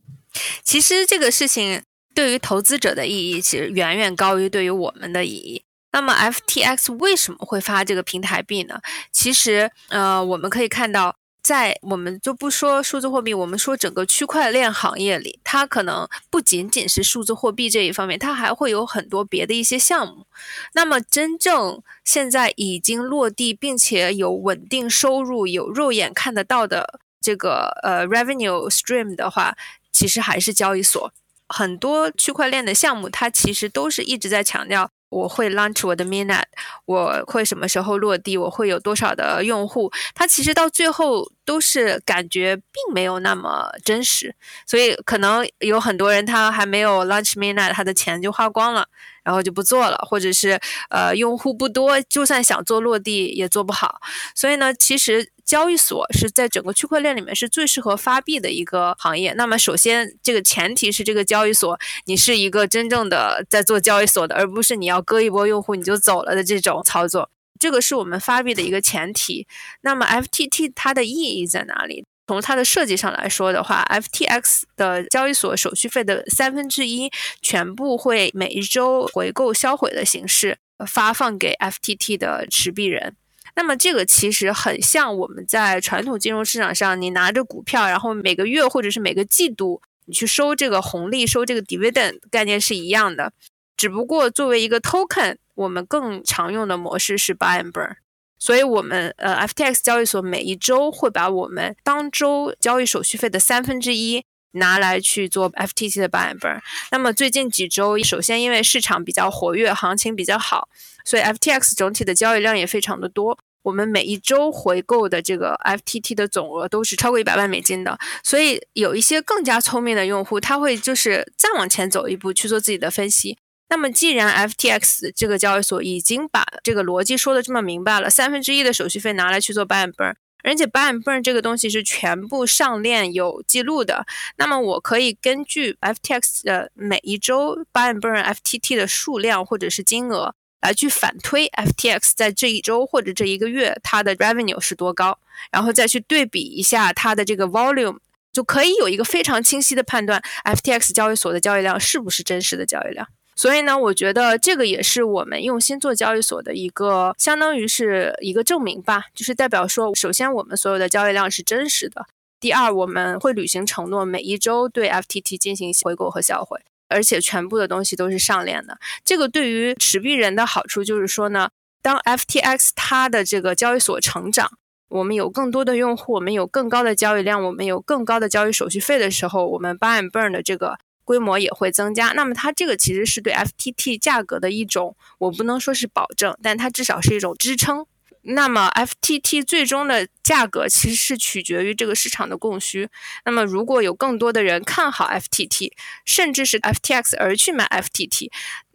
[0.62, 1.82] 其实这个事情。
[2.14, 5.62] 对于投资者的意义，其实远远高于对于我们的意义。
[5.92, 8.80] 那么，FTX 为什么会发这个平台币呢？
[9.12, 20.26] 其实，呃，我们可以看到，在我们就不说数字货币，我们说整个区块链行业里，它可能不仅仅是数字货币这一方面，它还会有很多别的一些项目。
[20.72, 29.54] 那么，真正现在已经落地并且有稳定收入、有肉眼看得到的这个呃 revenue stream 的话，
[29.92, 31.12] 其实还是交易所。
[31.48, 36.42] 很多区块链的项目，它其实都是一直在强调，我会 launch 我的 mainnet，
[36.86, 44.34] 我会什么时候落地，我会有多少的用户，它其实到最后都是感觉并没有那么真实，
[44.66, 48.88] 所以可能有很多人他还没有 launch mainnet，他的钱就花光了。
[49.24, 50.58] 然后就不做了，或者是
[50.90, 54.00] 呃用户不多，就算想做落地也做不好。
[54.34, 59.34] 所以呢，其实交易所是在整个区块链里面是最适合发币的一个行业。
[59.34, 67.28] 那么首先这个前提是这个交易所你是一个真正的在做交易所的，而不是你要割一波用户你就走了的这种操作。
[67.60, 69.46] 这个是我们发币的一个前提。
[69.82, 72.02] 那么 FTT 它的意义在哪里？
[72.26, 77.10] 从它的设计上来说的话，FTX 的交易所手续费的三分之一
[77.42, 83.16] 全部会每一周回购销毁的形式发放给 FTT 的持币人。
[83.54, 93.32] 那么这个其实很像我们在传统金融市场上，你拿着股票，然后每个月或者是每个季度你去收这个红利、收这个 dividend 概念是一样的。
[93.76, 97.96] 只不过作为一个 token，我们更常用的模式是 buy and burn。
[98.38, 106.60] 所以，我们呃，FTX 交易所每一周会把我们当周交易手续费的三分之一拿来去做 FTT 的 buy and burn。
[106.90, 110.68] 那么最近几周，首先因为市场比较活跃，行情比较好，
[111.04, 113.38] 所以 FTX 整体的交易量也非常的多。
[113.62, 117.96] 我们每一周回购的这个 FTT 的总额都是超过一百万美金的。
[118.24, 123.38] 所以有一些更加聪明的用户，他会就是再往前走一步去做自己的分析。
[123.68, 134.04] 那么，既然 FTX 这个交易所已经把这个逻辑说的这么明白了，三分之一的手续费拿来去做 buy and burn，而且 buy and burn 这个东西是全部上链有记录的，
[134.36, 145.18] 那么我可以根据 FTX 的每一周 buy and burn FTT 的数量或者是金额来去反推 FTX 在这一周或者这一个月它的 revenue 是多高，
[145.50, 147.98] 然后再去对比一下它的这个 volume，
[148.32, 153.08] 就可以有一个非常清晰的判断 FTX 交易所的交易量是不是真实的交易量。
[153.34, 162.02] 所以呢，我觉得这个也是我们用心做交易所的一个，相当于是一个证明吧，就是代表说，首先我们所有的交易量是真实的；
[162.38, 168.78] 第二，我们会履行承诺，每一周对 FTT 进行回购和销毁，而且全部的东西都是上链的。
[169.02, 171.48] 这个对于持币人的好处就是说呢，
[171.80, 174.52] 当 FTX 它的这个交易所成长，
[174.90, 180.78] 我们有更多的用户，我们有更高的交易量，我们有更高的交易手续费的时候，我们 buy and burn 的这个。
[181.12, 187.84] 规模也会增加，那么它这个其实是对 FTT 价格的一种，我不能说是保证，但它至少是一种支撑。
[188.22, 192.88] 那么 FTT 最终的价格其实是取决于这个市场的供需。
[193.26, 195.72] 那么如果有更多的人看好 FTT，
[196.06, 198.30] 甚至是 FTX 而去买 FTT，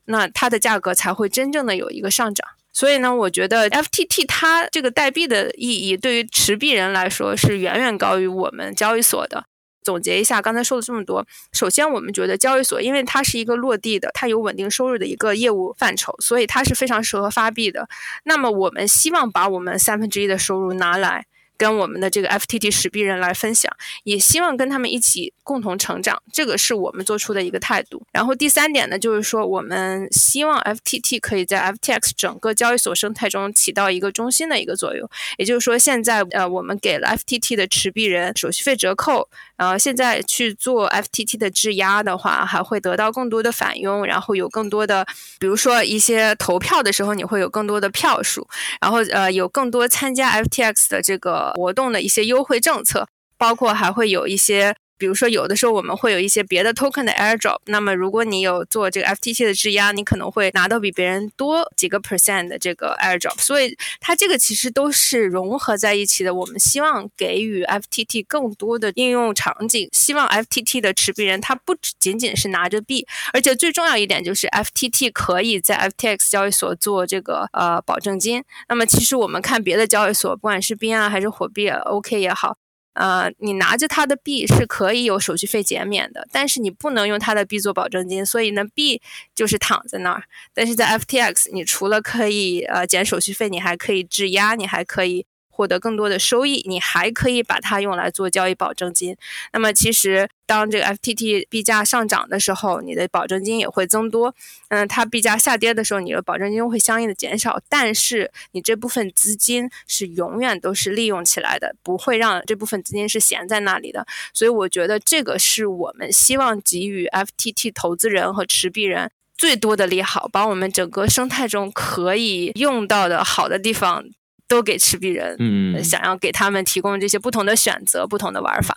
[0.05, 2.47] 那它的价格才会真正的有一个上涨。
[2.71, 9.45] 所以呢，我觉得 FTT 它这个代币的意义对于持币人来说是远远高于我们交易所的。
[9.88, 17.88] 总结一下刚才说了这么多，首先我们觉得交易所，因为它是一个落地的，它有稳定收入的一个业务范畴，所以它是非常适合发币的。
[18.25, 21.25] 那么我们希望把我们三分之一的收入拿来
[21.58, 23.72] 跟我们的这个 FTT 持币人来分享，
[24.03, 28.05] 也希望跟他们一起共同成长，这个是我们做出的一个态度。
[28.12, 35.10] 然后第三点呢，就是说我们希望 FTT 可以在 FTX 整个交易所生态中起到一个中心的一个作用。
[35.38, 45.05] 也就是说，现在呃我们给了 FTT 的持币人手续费折扣，呃现在去做 FTT 的质押的话，还会得到更多的返佣，然后有更多的，
[45.39, 48.47] 比如说一些投票的时候，你会有更多的票数，
[48.82, 54.76] 然后呃有更多参加 FTX 的这个活动的一些优惠政策，包括还会有一些。
[54.98, 63.39] 比如说，有的时候我们会有一些别的 token 的 airdrop，那么如果你有做这个 FTT 的质押，你可能会拿到比别人多几个 percent 的这个 airdrop。
[63.39, 66.34] 所以它这个其实都是融合在一起的。
[66.34, 78.43] 我们希望给予 FTT 更多的应用场景，希望 FTT 的持币人他不仅仅是拿着币，而且最重要一点就是 FTT 可以在 FTX 交易所做这个呃保证金。
[78.68, 82.58] 那么其实我们看别的交易所，不管是币啊还是火币 OK 也好。
[82.98, 89.00] 呃，你拿着他的币是可以有手续费减免的，但是你不能用他的币做保证金，所以呢，币
[89.36, 90.24] 就是躺在那儿。
[90.54, 95.26] 但是在 FTX，你除了可以呃减手续费，你还可以质押，你还可以。
[95.58, 99.18] 获得更多的收益，你还可以把它用来做交易保证金。
[99.51, 104.36] 那么，其实当这个 FTT 币价上涨的时候，你的保证金也会增多。
[104.68, 107.60] 嗯，它币价下跌的时候，你的保证金会相应的减少。
[107.68, 114.05] 但是，你这部分资金是永远都是利用起来的，不会让这部分资金是闲在那里的。
[114.36, 124.05] 所以，我觉得这个是我们希望给予 FTT 投资人和持币人最多的利好，把我们整个生态中可以用到的好的地方。
[124.48, 128.76] 都给持币人，嗯，想要给他们提供这些不同的选择、不同的玩法。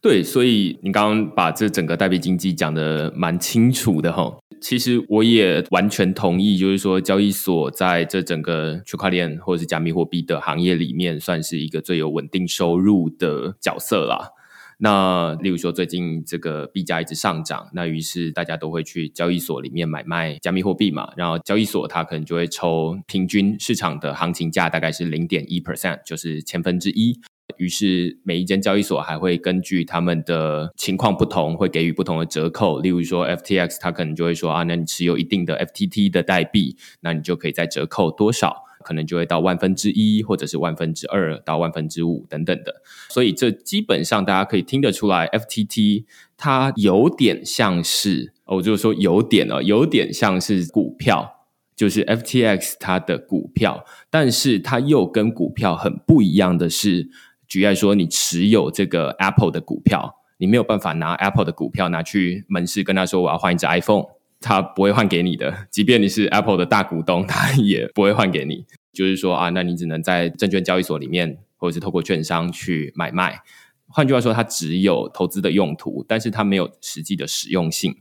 [0.00, 4.36] 对，所以你刚刚把这整个代币经济讲的蛮清楚的哈。
[4.60, 14.30] 其实我也完全同意，就是说交易所在这整个区块链或者是加密货币的行业里面，算是一个最有稳定收入的角色啦。
[14.78, 21.12] 那例如说，最近这个币价一直上涨，那于是大家都会去交易所里面买卖加密货币嘛。
[21.16, 27.20] 然后交易所它可能就会抽平均市场的行情价，大概是零点一 percent，就是千分之一。
[27.58, 32.80] 于是每一间交易所还会根据他们的情况不同，会给予不同的折扣。
[32.80, 38.63] 例如说，FTX 它可能就会说啊，那你持有一定的 FTT 的代币，那你就可以再折扣多少。
[38.84, 46.04] 可能就会到万分之一，或者是万分之二到万分之五等等的，所以这基本上大家可以听得出来，FTT
[46.36, 57.08] 它有点像是，我就是说有点哦，有点像是股票，就是 FTX 它的股票，但是它又跟股票很不一样的是，
[57.48, 64.13] 举例说，你持有这个 Apple 的股票，你没有办法拿 Apple 的股票拿去门市跟他说我要换一只 iPhone。
[64.44, 68.66] 他不会换给你的，即便你是 Apple 的大股东， 他也不会换给你。
[68.92, 73.40] 就是说啊，那你只能在证券交易所里面，或者是透过券商去买卖。
[73.88, 77.96] 换句话说，它只有投资的用途，但是它没有实际的实用性。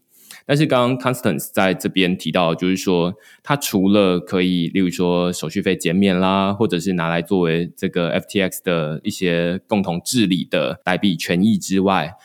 [0.46, 12.16] 但是刚刚 Constance 在这边提到，就是说，它除了可以，例如说手续费减免啦，或者是拿来作为这个 FTX 的一些共同治理的代币权益之外，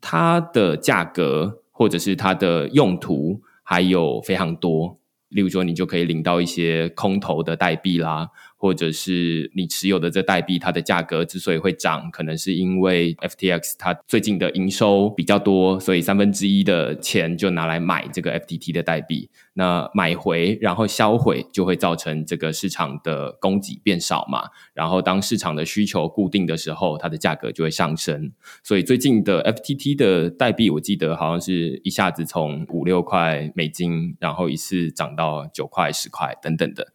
[0.00, 3.42] 它的价格或者是它的用途。
[3.64, 5.00] 还有非常多，
[5.30, 8.28] 例如说，你就可以领到一些空投的代币啦。
[8.64, 19.28] 或者是你持有的这代币，它的价格之所以会涨，可能是因为 FTX 它最近的营收比较多，所以三分之一的钱就拿来买这个 FTT 的代币。
[19.52, 24.48] 那买回然后销毁，就会造成这个市场的供给变少嘛。
[24.72, 28.32] 然后当市场的需求固定的时候，它的价格就会上升。
[28.62, 36.94] 所以最近的 FTT 的代币，我记得好像是一下子从五六块美金，然后一次涨到九块、十块等等的。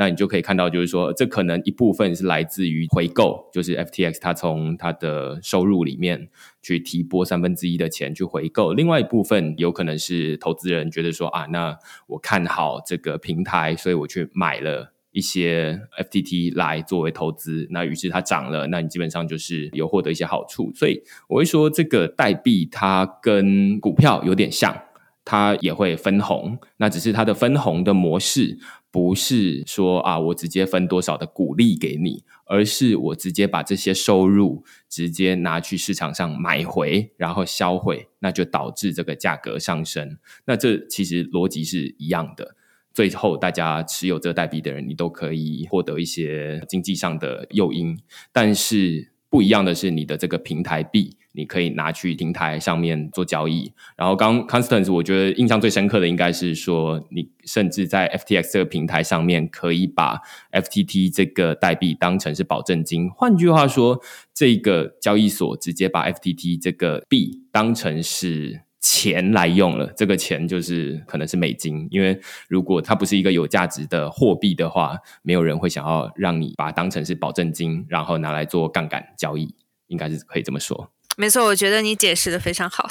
[0.00, 6.28] 那你就可以看到，就是说，这可能一部分是来自于回购，就是 FTX 它从它的收入里面
[6.62, 11.76] 去提拨三分之一的钱去回购；另外一部分有可能是投资人觉得说啊，那
[12.06, 17.66] 我看好这个平台，所以我去买了一些 FTT 来作为投资。
[17.70, 20.70] 那于是它涨了，那你基本上就是有获得一些好处。
[20.76, 24.80] 所以我会说，这个代币它跟股票有点像，
[25.24, 28.58] 它也会分红，那只是它的分红的模式。
[28.90, 40.16] 不是说啊，我直接分多少的股利给你，而是我直接把这些收入直接拿去市场上买回，然后销毁，那就导致这个价格上升。
[40.46, 42.56] 那这其实逻辑是一样的。
[42.94, 47.96] 最后，大家持有这代币的人，你都可以获得一些经济上的诱因。
[48.32, 53.72] 但是不一样的是，你的这个平台币你可以拿去平台上面做交易。
[53.96, 60.20] 然后刚 Constance，我觉得印象最深刻的应该是说，你甚至在 FTX 这个平台上面可以把
[60.52, 63.10] FTT 这个代币当成是保证金。
[63.10, 64.00] 换句话说，
[64.32, 68.62] 这个交易所直接把 FTT 这个币当成是。
[68.80, 72.18] 钱来用了，这个钱就是可能是美金，因为
[72.48, 79.52] 如果它不是一个有价值的货币的话，没有人会想要让你把它当成是保证金，然后拿来做杠杆交易，
[79.88, 80.92] 应该是可以这么说。
[81.18, 82.88] 没错，我觉得你解释的非常好。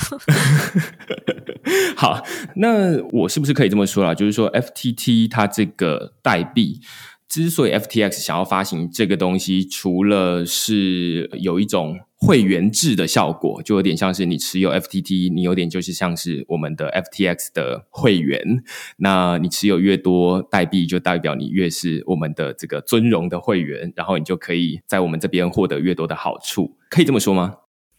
[1.96, 2.22] 好，
[2.58, 4.14] 那我是不是可以这么说啦？
[4.14, 6.82] 就是说，FTT 它这个代币。
[7.30, 18.64] 之所以 FTX 想要发行这个东西，除了是有一种会员制的效果，就有点像是你持有 FTT，你有点就是像是我们的 FTX 的会员。
[18.98, 26.78] 那你持有越多代币，就代表你越是我们的这个尊荣的会员，然后你就可以在我们这边获得越多的好处。
[26.90, 27.56] 可以这么说吗？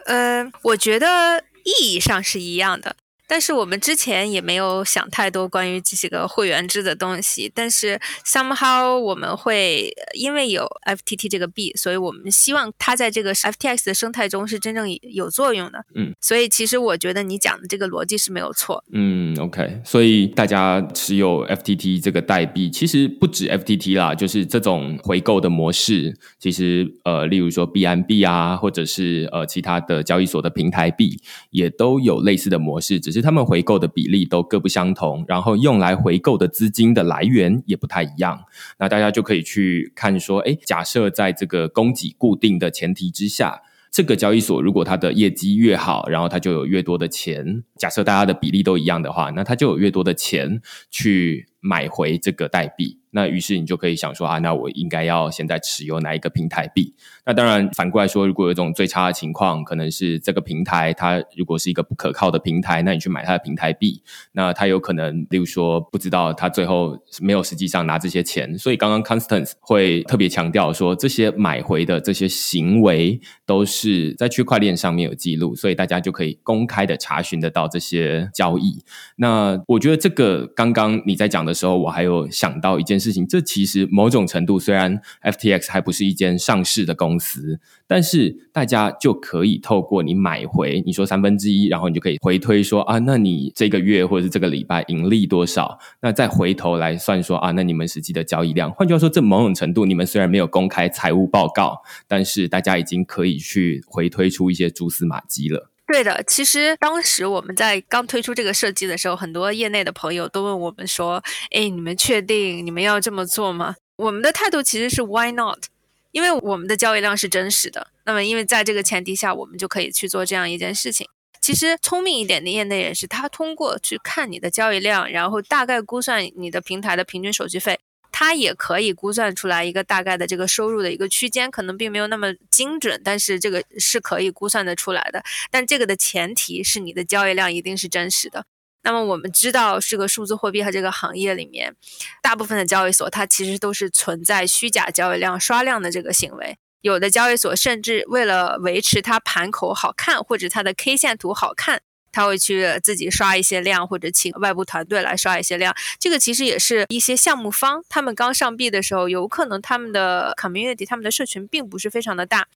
[0.09, 2.97] 呃，我觉得意义上是一样的。
[3.29, 15.85] 但是我们之前也没有想太多关于这些个会员制的东西，但是 somehow 我们会因为有 FTT 这个币，所以我们希望它在这个 FTX 的生态中是真正有作用的。
[15.95, 18.83] 嗯，所以其实我觉得你讲的这个逻辑是没有错。
[18.93, 31.21] 嗯，OK，所以大家持有 FTT 这个代币，其实不止 FTT 啦，就是这种回购的模式，其实呃，例如说 BNB 啊，或者是呃其他的交易所的平台币，
[31.51, 33.18] 也都有类似的模式，只是。
[33.21, 38.45] 他们回购的比例都各不相同，然后用来回购的资金的来源也不太一样。
[38.79, 47.65] 那大家就可以去看说，哎，假设在这个供给固定的前提之下，这个交易所如果它的业绩越好，然后它就有越多的钱。
[47.77, 50.61] 假设大家的比例都一样的话，那它就有越多的钱
[50.91, 52.98] 去买回这个代币。
[53.11, 56.95] 那于是你就可以想说啊，那我应该要现在持有哪一个平台币？
[57.25, 64.03] 那当然反过来说，如果有一种最差的情况，可能是这个平台它如果是一个不可靠的平台，那你去买它的平台币，
[64.33, 68.59] 那它有可能，例如说不知道它最后没有实际上拿这些钱。
[68.59, 78.83] 所以刚刚 Constance 会特别强调说，这些买回的这些行为都是在区块链上面有记录，所以大家就可以公开的查询得到这些交易。
[79.17, 82.99] 那我觉得这个刚刚你在讲的时候，我还有想到一件。
[82.99, 95.79] 事事情，这其实某种程度，虽然 FTX 还不是一间上市的公司，但是大家就可以透过你买回，你说三分之一，然后你就可以回推说啊，那你这个月或者是这个礼拜盈利多少？
[96.03, 98.71] 那再回头来算说啊，那你们实际的交易量。
[98.73, 105.71] 换句话说，这某种程度，你们虽然没有公开财务报告，但是大家已经可以去回推出一些蛛丝马迹了。
[105.91, 115.65] 对的，其实当时我们在刚推出这个设计的时候，很多业内的朋友都问我们说：“哎，你们确定你们要这么做吗？”我们的态度其实是 “Why not？”
[116.13, 117.89] 因为我们的交易量是真实的。
[118.05, 121.09] 那么，因为在这个前提下，我们就可以去做这样一件事情。
[121.41, 127.79] 其实聪明一点的业内人士，他通过去看你的交易量，然后大概估算你的平台的平均手续费。
[128.21, 135.23] 它也可以估算出来一个大概的这个收入的一个区间，可能并没有那么精准，但是这个是可以估算得出来的。
[135.53, 138.45] 但这个的前提是你的交易量一定是真实的。
[138.83, 141.77] 那么我们知道，这个数字货币和这个行业里面，
[142.21, 146.59] 大部分的交易所它其实都是存在虚假交易量刷量的这个行为。
[146.81, 151.83] 有的交易所甚至为了维持它盘口好看，或者它的 K 线图好看。
[152.19, 155.73] 他会去自己刷一些量，或者请外部团队来刷一些量。
[156.01, 162.49] 这个其实也是一些项目方，他们刚上币的时候，有可能他们的 community，他们的社群并不是非常的大。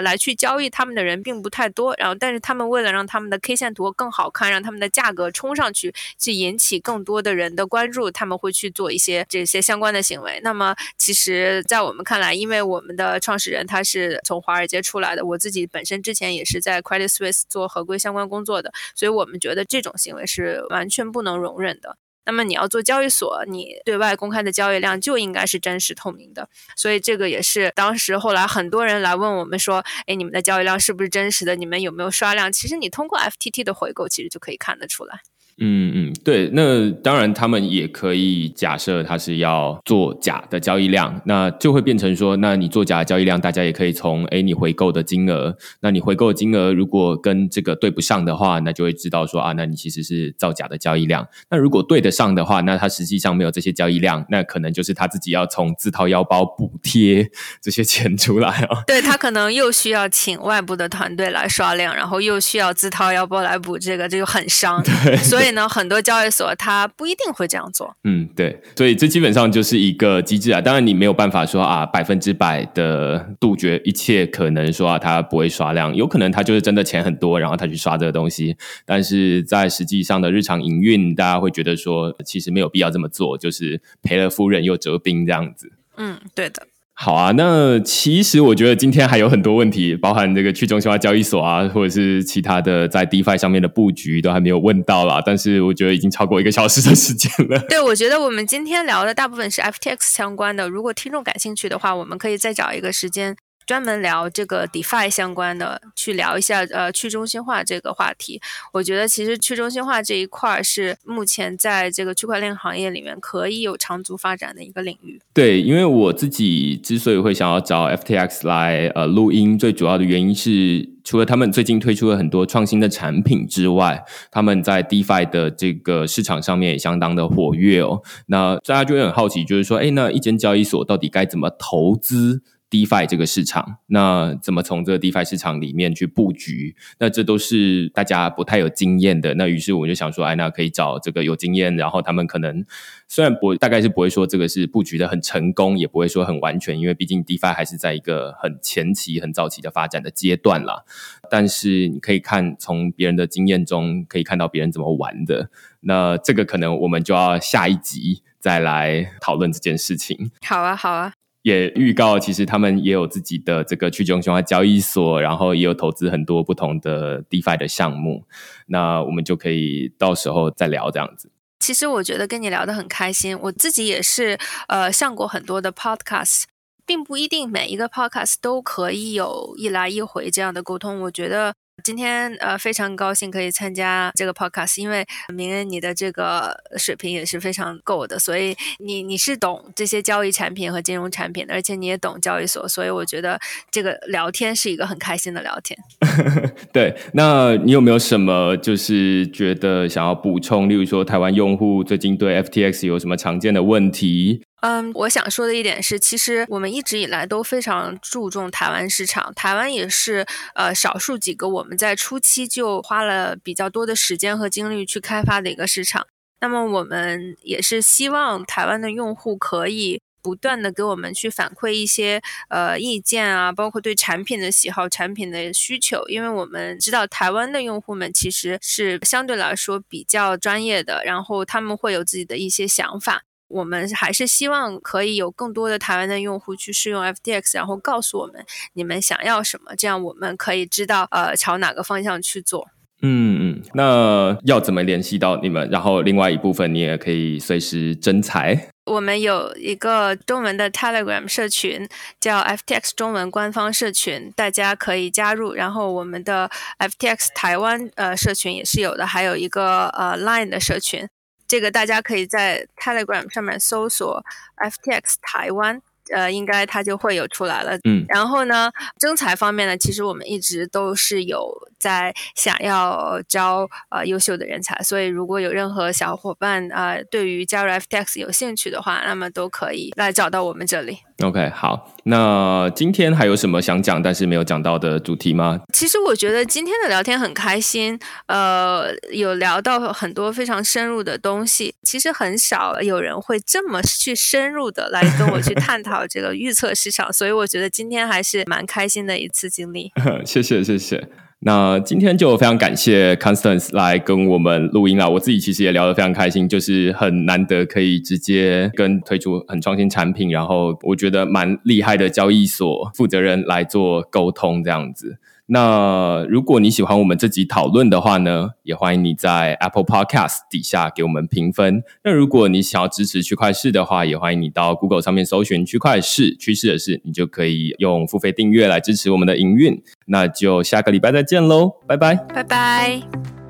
[0.00, 10.40] 来去交易他们的人并不太多，然后但是他们为了让他们的 K 线图更好看，让他们的价格冲上去，去引起更多的人的关注，他们会去做一些这些相关的行为。
[10.42, 21.96] 那么，其实，在我们看来，因为我们的创始人他是从华尔街出来的，我自己本身之前也是在 Credit Suisse 做合规相关工作的，所以我们觉得这种行为是完全不能容忍的。
[22.24, 31.56] 那么你要做交易所，你对外公开的交易量就应该是真实透明的，所以这个也是当时后来很多人来问我们说，哎，你们的交易量是不是真实的？
[31.56, 32.52] 你们有没有刷量？
[32.52, 35.20] 其实你通过 FTT 的回购，其实就可以看得出来。
[35.64, 51.24] 嗯嗯，对，那当然他们也可以假设他是要做假的交易量，那就会变成说，那你做假的交易量，大家也可以从哎你回购的金额，那你回购的金额如果跟这个对不上的话，那就会知道说啊，那你其实是造假的交易量。
[51.48, 57.30] 那如果对得上的话，那他实际上没有这些交易量，那可能就是他自己要从自掏腰包补贴
[57.62, 58.82] 这些钱出来哦。
[58.88, 64.82] 对他可能又需要请外部的团队来刷量，然后又需要自掏腰包来补这个，这就很伤。
[65.04, 65.51] 对，所以。
[65.68, 67.94] 很多交易所它不一定会这样做。
[68.04, 70.60] 嗯，对，所以这基本上就是一个机制啊。
[70.60, 78.56] 当然，你没有办法说啊，百分之百的杜绝一切可能说啊，他不会刷量，有可能他就是真的钱很多，然后他去刷这个东西。
[78.86, 85.72] 但是在实际上的日常营运，大家会觉得说，其实没有必要这么做，就是赔了夫人又折兵这样子。
[85.96, 86.66] 嗯，对的。
[86.94, 95.20] 好啊，那其实我觉得今天还有很多问题，包含这个去中心化交易所啊，或者是其他的在 DeFi 上面的布局，都还没有问到啦。
[95.24, 97.58] 但是我觉得已经超过一个小时的时间了。
[97.68, 100.68] 对，我觉得我们今天聊的大部分是 FTX 相关的。
[100.68, 103.36] 如果听众感兴趣的话，我们可以再找一个时间。
[103.72, 108.38] 专门聊这个 DeFi 相关的，去聊一下呃去中心化这个话题。
[108.70, 115.18] 我觉得其实去中心化这一块是目前在这个区块链行业里面可以有长足发展的一个领域。
[115.32, 128.02] 对，因为我自己之所以会想要找 FTX 来呃录音，最主要的原因是，除了他们最近推出了很多创新的产品之外，他们在 DeFi 的这个市场上面也相当的活跃哦。
[128.26, 132.42] 那大家就会很好奇，就是说，哎，那一间交易所到底该怎么投资
[132.72, 136.74] ？DeFi 这个市场，那怎么从这个 DeFi 市场里面去布局？
[136.98, 139.34] 那这都是大家不太有经验的。
[139.34, 142.64] 那于是我就想说，哎，那可以找这个有经验，然后他们可能
[143.06, 150.84] 虽然不大概是不会说这个是布局的很成功，也不会说很完全，因为毕竟 DeFi 还是在一个很前期、很早期的发展的阶段啦。
[151.30, 155.50] 但是你可以看从别人的经验中，可以看到别人怎么玩的。
[155.80, 160.30] 那这个可能我们就要下一集再来讨论这件事情。
[160.46, 161.12] 好啊，好啊。
[161.42, 168.24] 也预告，其实他们也有自己的这个去中心化交易所，然后也有投资很多不同的 DeFi 的项目。
[168.66, 171.30] 那我们就可以到时候再聊这样子。
[171.60, 174.38] 其实我觉得跟你聊得很开心，我自己也是
[174.68, 176.44] 呃上过很多的 Podcast，
[176.86, 181.00] 并不一定每一个 Podcast 都可以有一来一回这样的沟通。
[181.02, 181.54] 我觉得。
[181.82, 185.04] 今天呃非常高兴可以参加这个 podcast，因为
[185.34, 193.38] 明恩你的这个水平也是非常够的，所以你你是懂这些交易产品和金融产品的，而且你也懂交易所，所以我觉得
[193.70, 195.78] 这个聊天是一个很开心的聊天。
[196.72, 200.68] 对，那你有没有什么就是觉得想要补充？
[200.68, 204.42] 例如说台湾用户最近对 FTX 有什么常见的问题？
[204.62, 216.06] 嗯，我想说的一点是，其实我们一直以来都非常注重台湾市场，台湾也是呃少数几个我们在初期就花了比较多的时间和精力去开发的一个市场。
[216.40, 233.24] 那么我们也是希望台湾的用户可以不断的给我们去反馈一些呃意见啊，包括对产品的喜好、产品的需求，因为我们知道台湾的用户们其实是相对来说比较专业的，然后他们会有自己的一些想法。
[233.52, 242.68] 我们还是希望可以有更多的台湾的用户去试用 FTX，然后告诉我们你们想要什么，这样我们可以知道呃朝哪个方向去做。
[243.04, 245.68] 嗯嗯，那要怎么联系到你们？
[245.70, 248.68] 然后另外一部分你也可以随时征才。
[248.84, 251.88] 我们有一个中文的 Telegram 社群，
[252.20, 255.52] 叫 FTX 中文官方社群，大家可以加入。
[255.52, 256.48] 然后我们的
[256.78, 261.08] FTX 台湾呃社群也是有的，还有一个呃 Line 的社群。
[261.52, 264.24] 这个大家可以在 Telegram 上面搜索
[264.56, 267.76] FTX 台湾，呃，应该它就会有出来了。
[267.84, 281.00] 嗯，然后呢，征才方面呢，其实我们一直都是有在想要招呃优秀的人才，所以如果有任何小伙伴啊，对于加入 FTX 有兴趣的话，那么都可以来找到我们这里。
[281.24, 285.60] OK，好，那今天还有什么想讲但是没有讲到的主题吗？
[285.72, 291.74] 其实我觉得今天的聊天很开心，呃，有聊到很多非常深入的东西。
[291.82, 299.92] 其实很少有人会这么去深入的来跟我去探讨这个预测市场，所以我觉得今天还是蛮开心的一次经历。
[300.24, 301.08] 谢谢，谢谢。
[301.44, 305.08] 那今天就非常感谢 Constance 来跟我们录音啦。
[305.08, 315.18] 我自己其实也聊得非常开心，就是很难得可以直接跟推出很创新产品，然后我觉得蛮厉害的交易所负责人来做沟通这样子。
[315.52, 321.84] 那如果你喜欢我们这集讨论的话呢，也欢迎你在 Apple Podcast 底下给我们评分。
[322.02, 329.82] 那如果你想要支持区块市的话，也欢迎你到 Google 上面搜寻区块市趋势的事，你就可以用付费订阅来支持我们的营运。
[330.06, 333.41] 那就下个礼拜再见喽，拜拜，拜拜。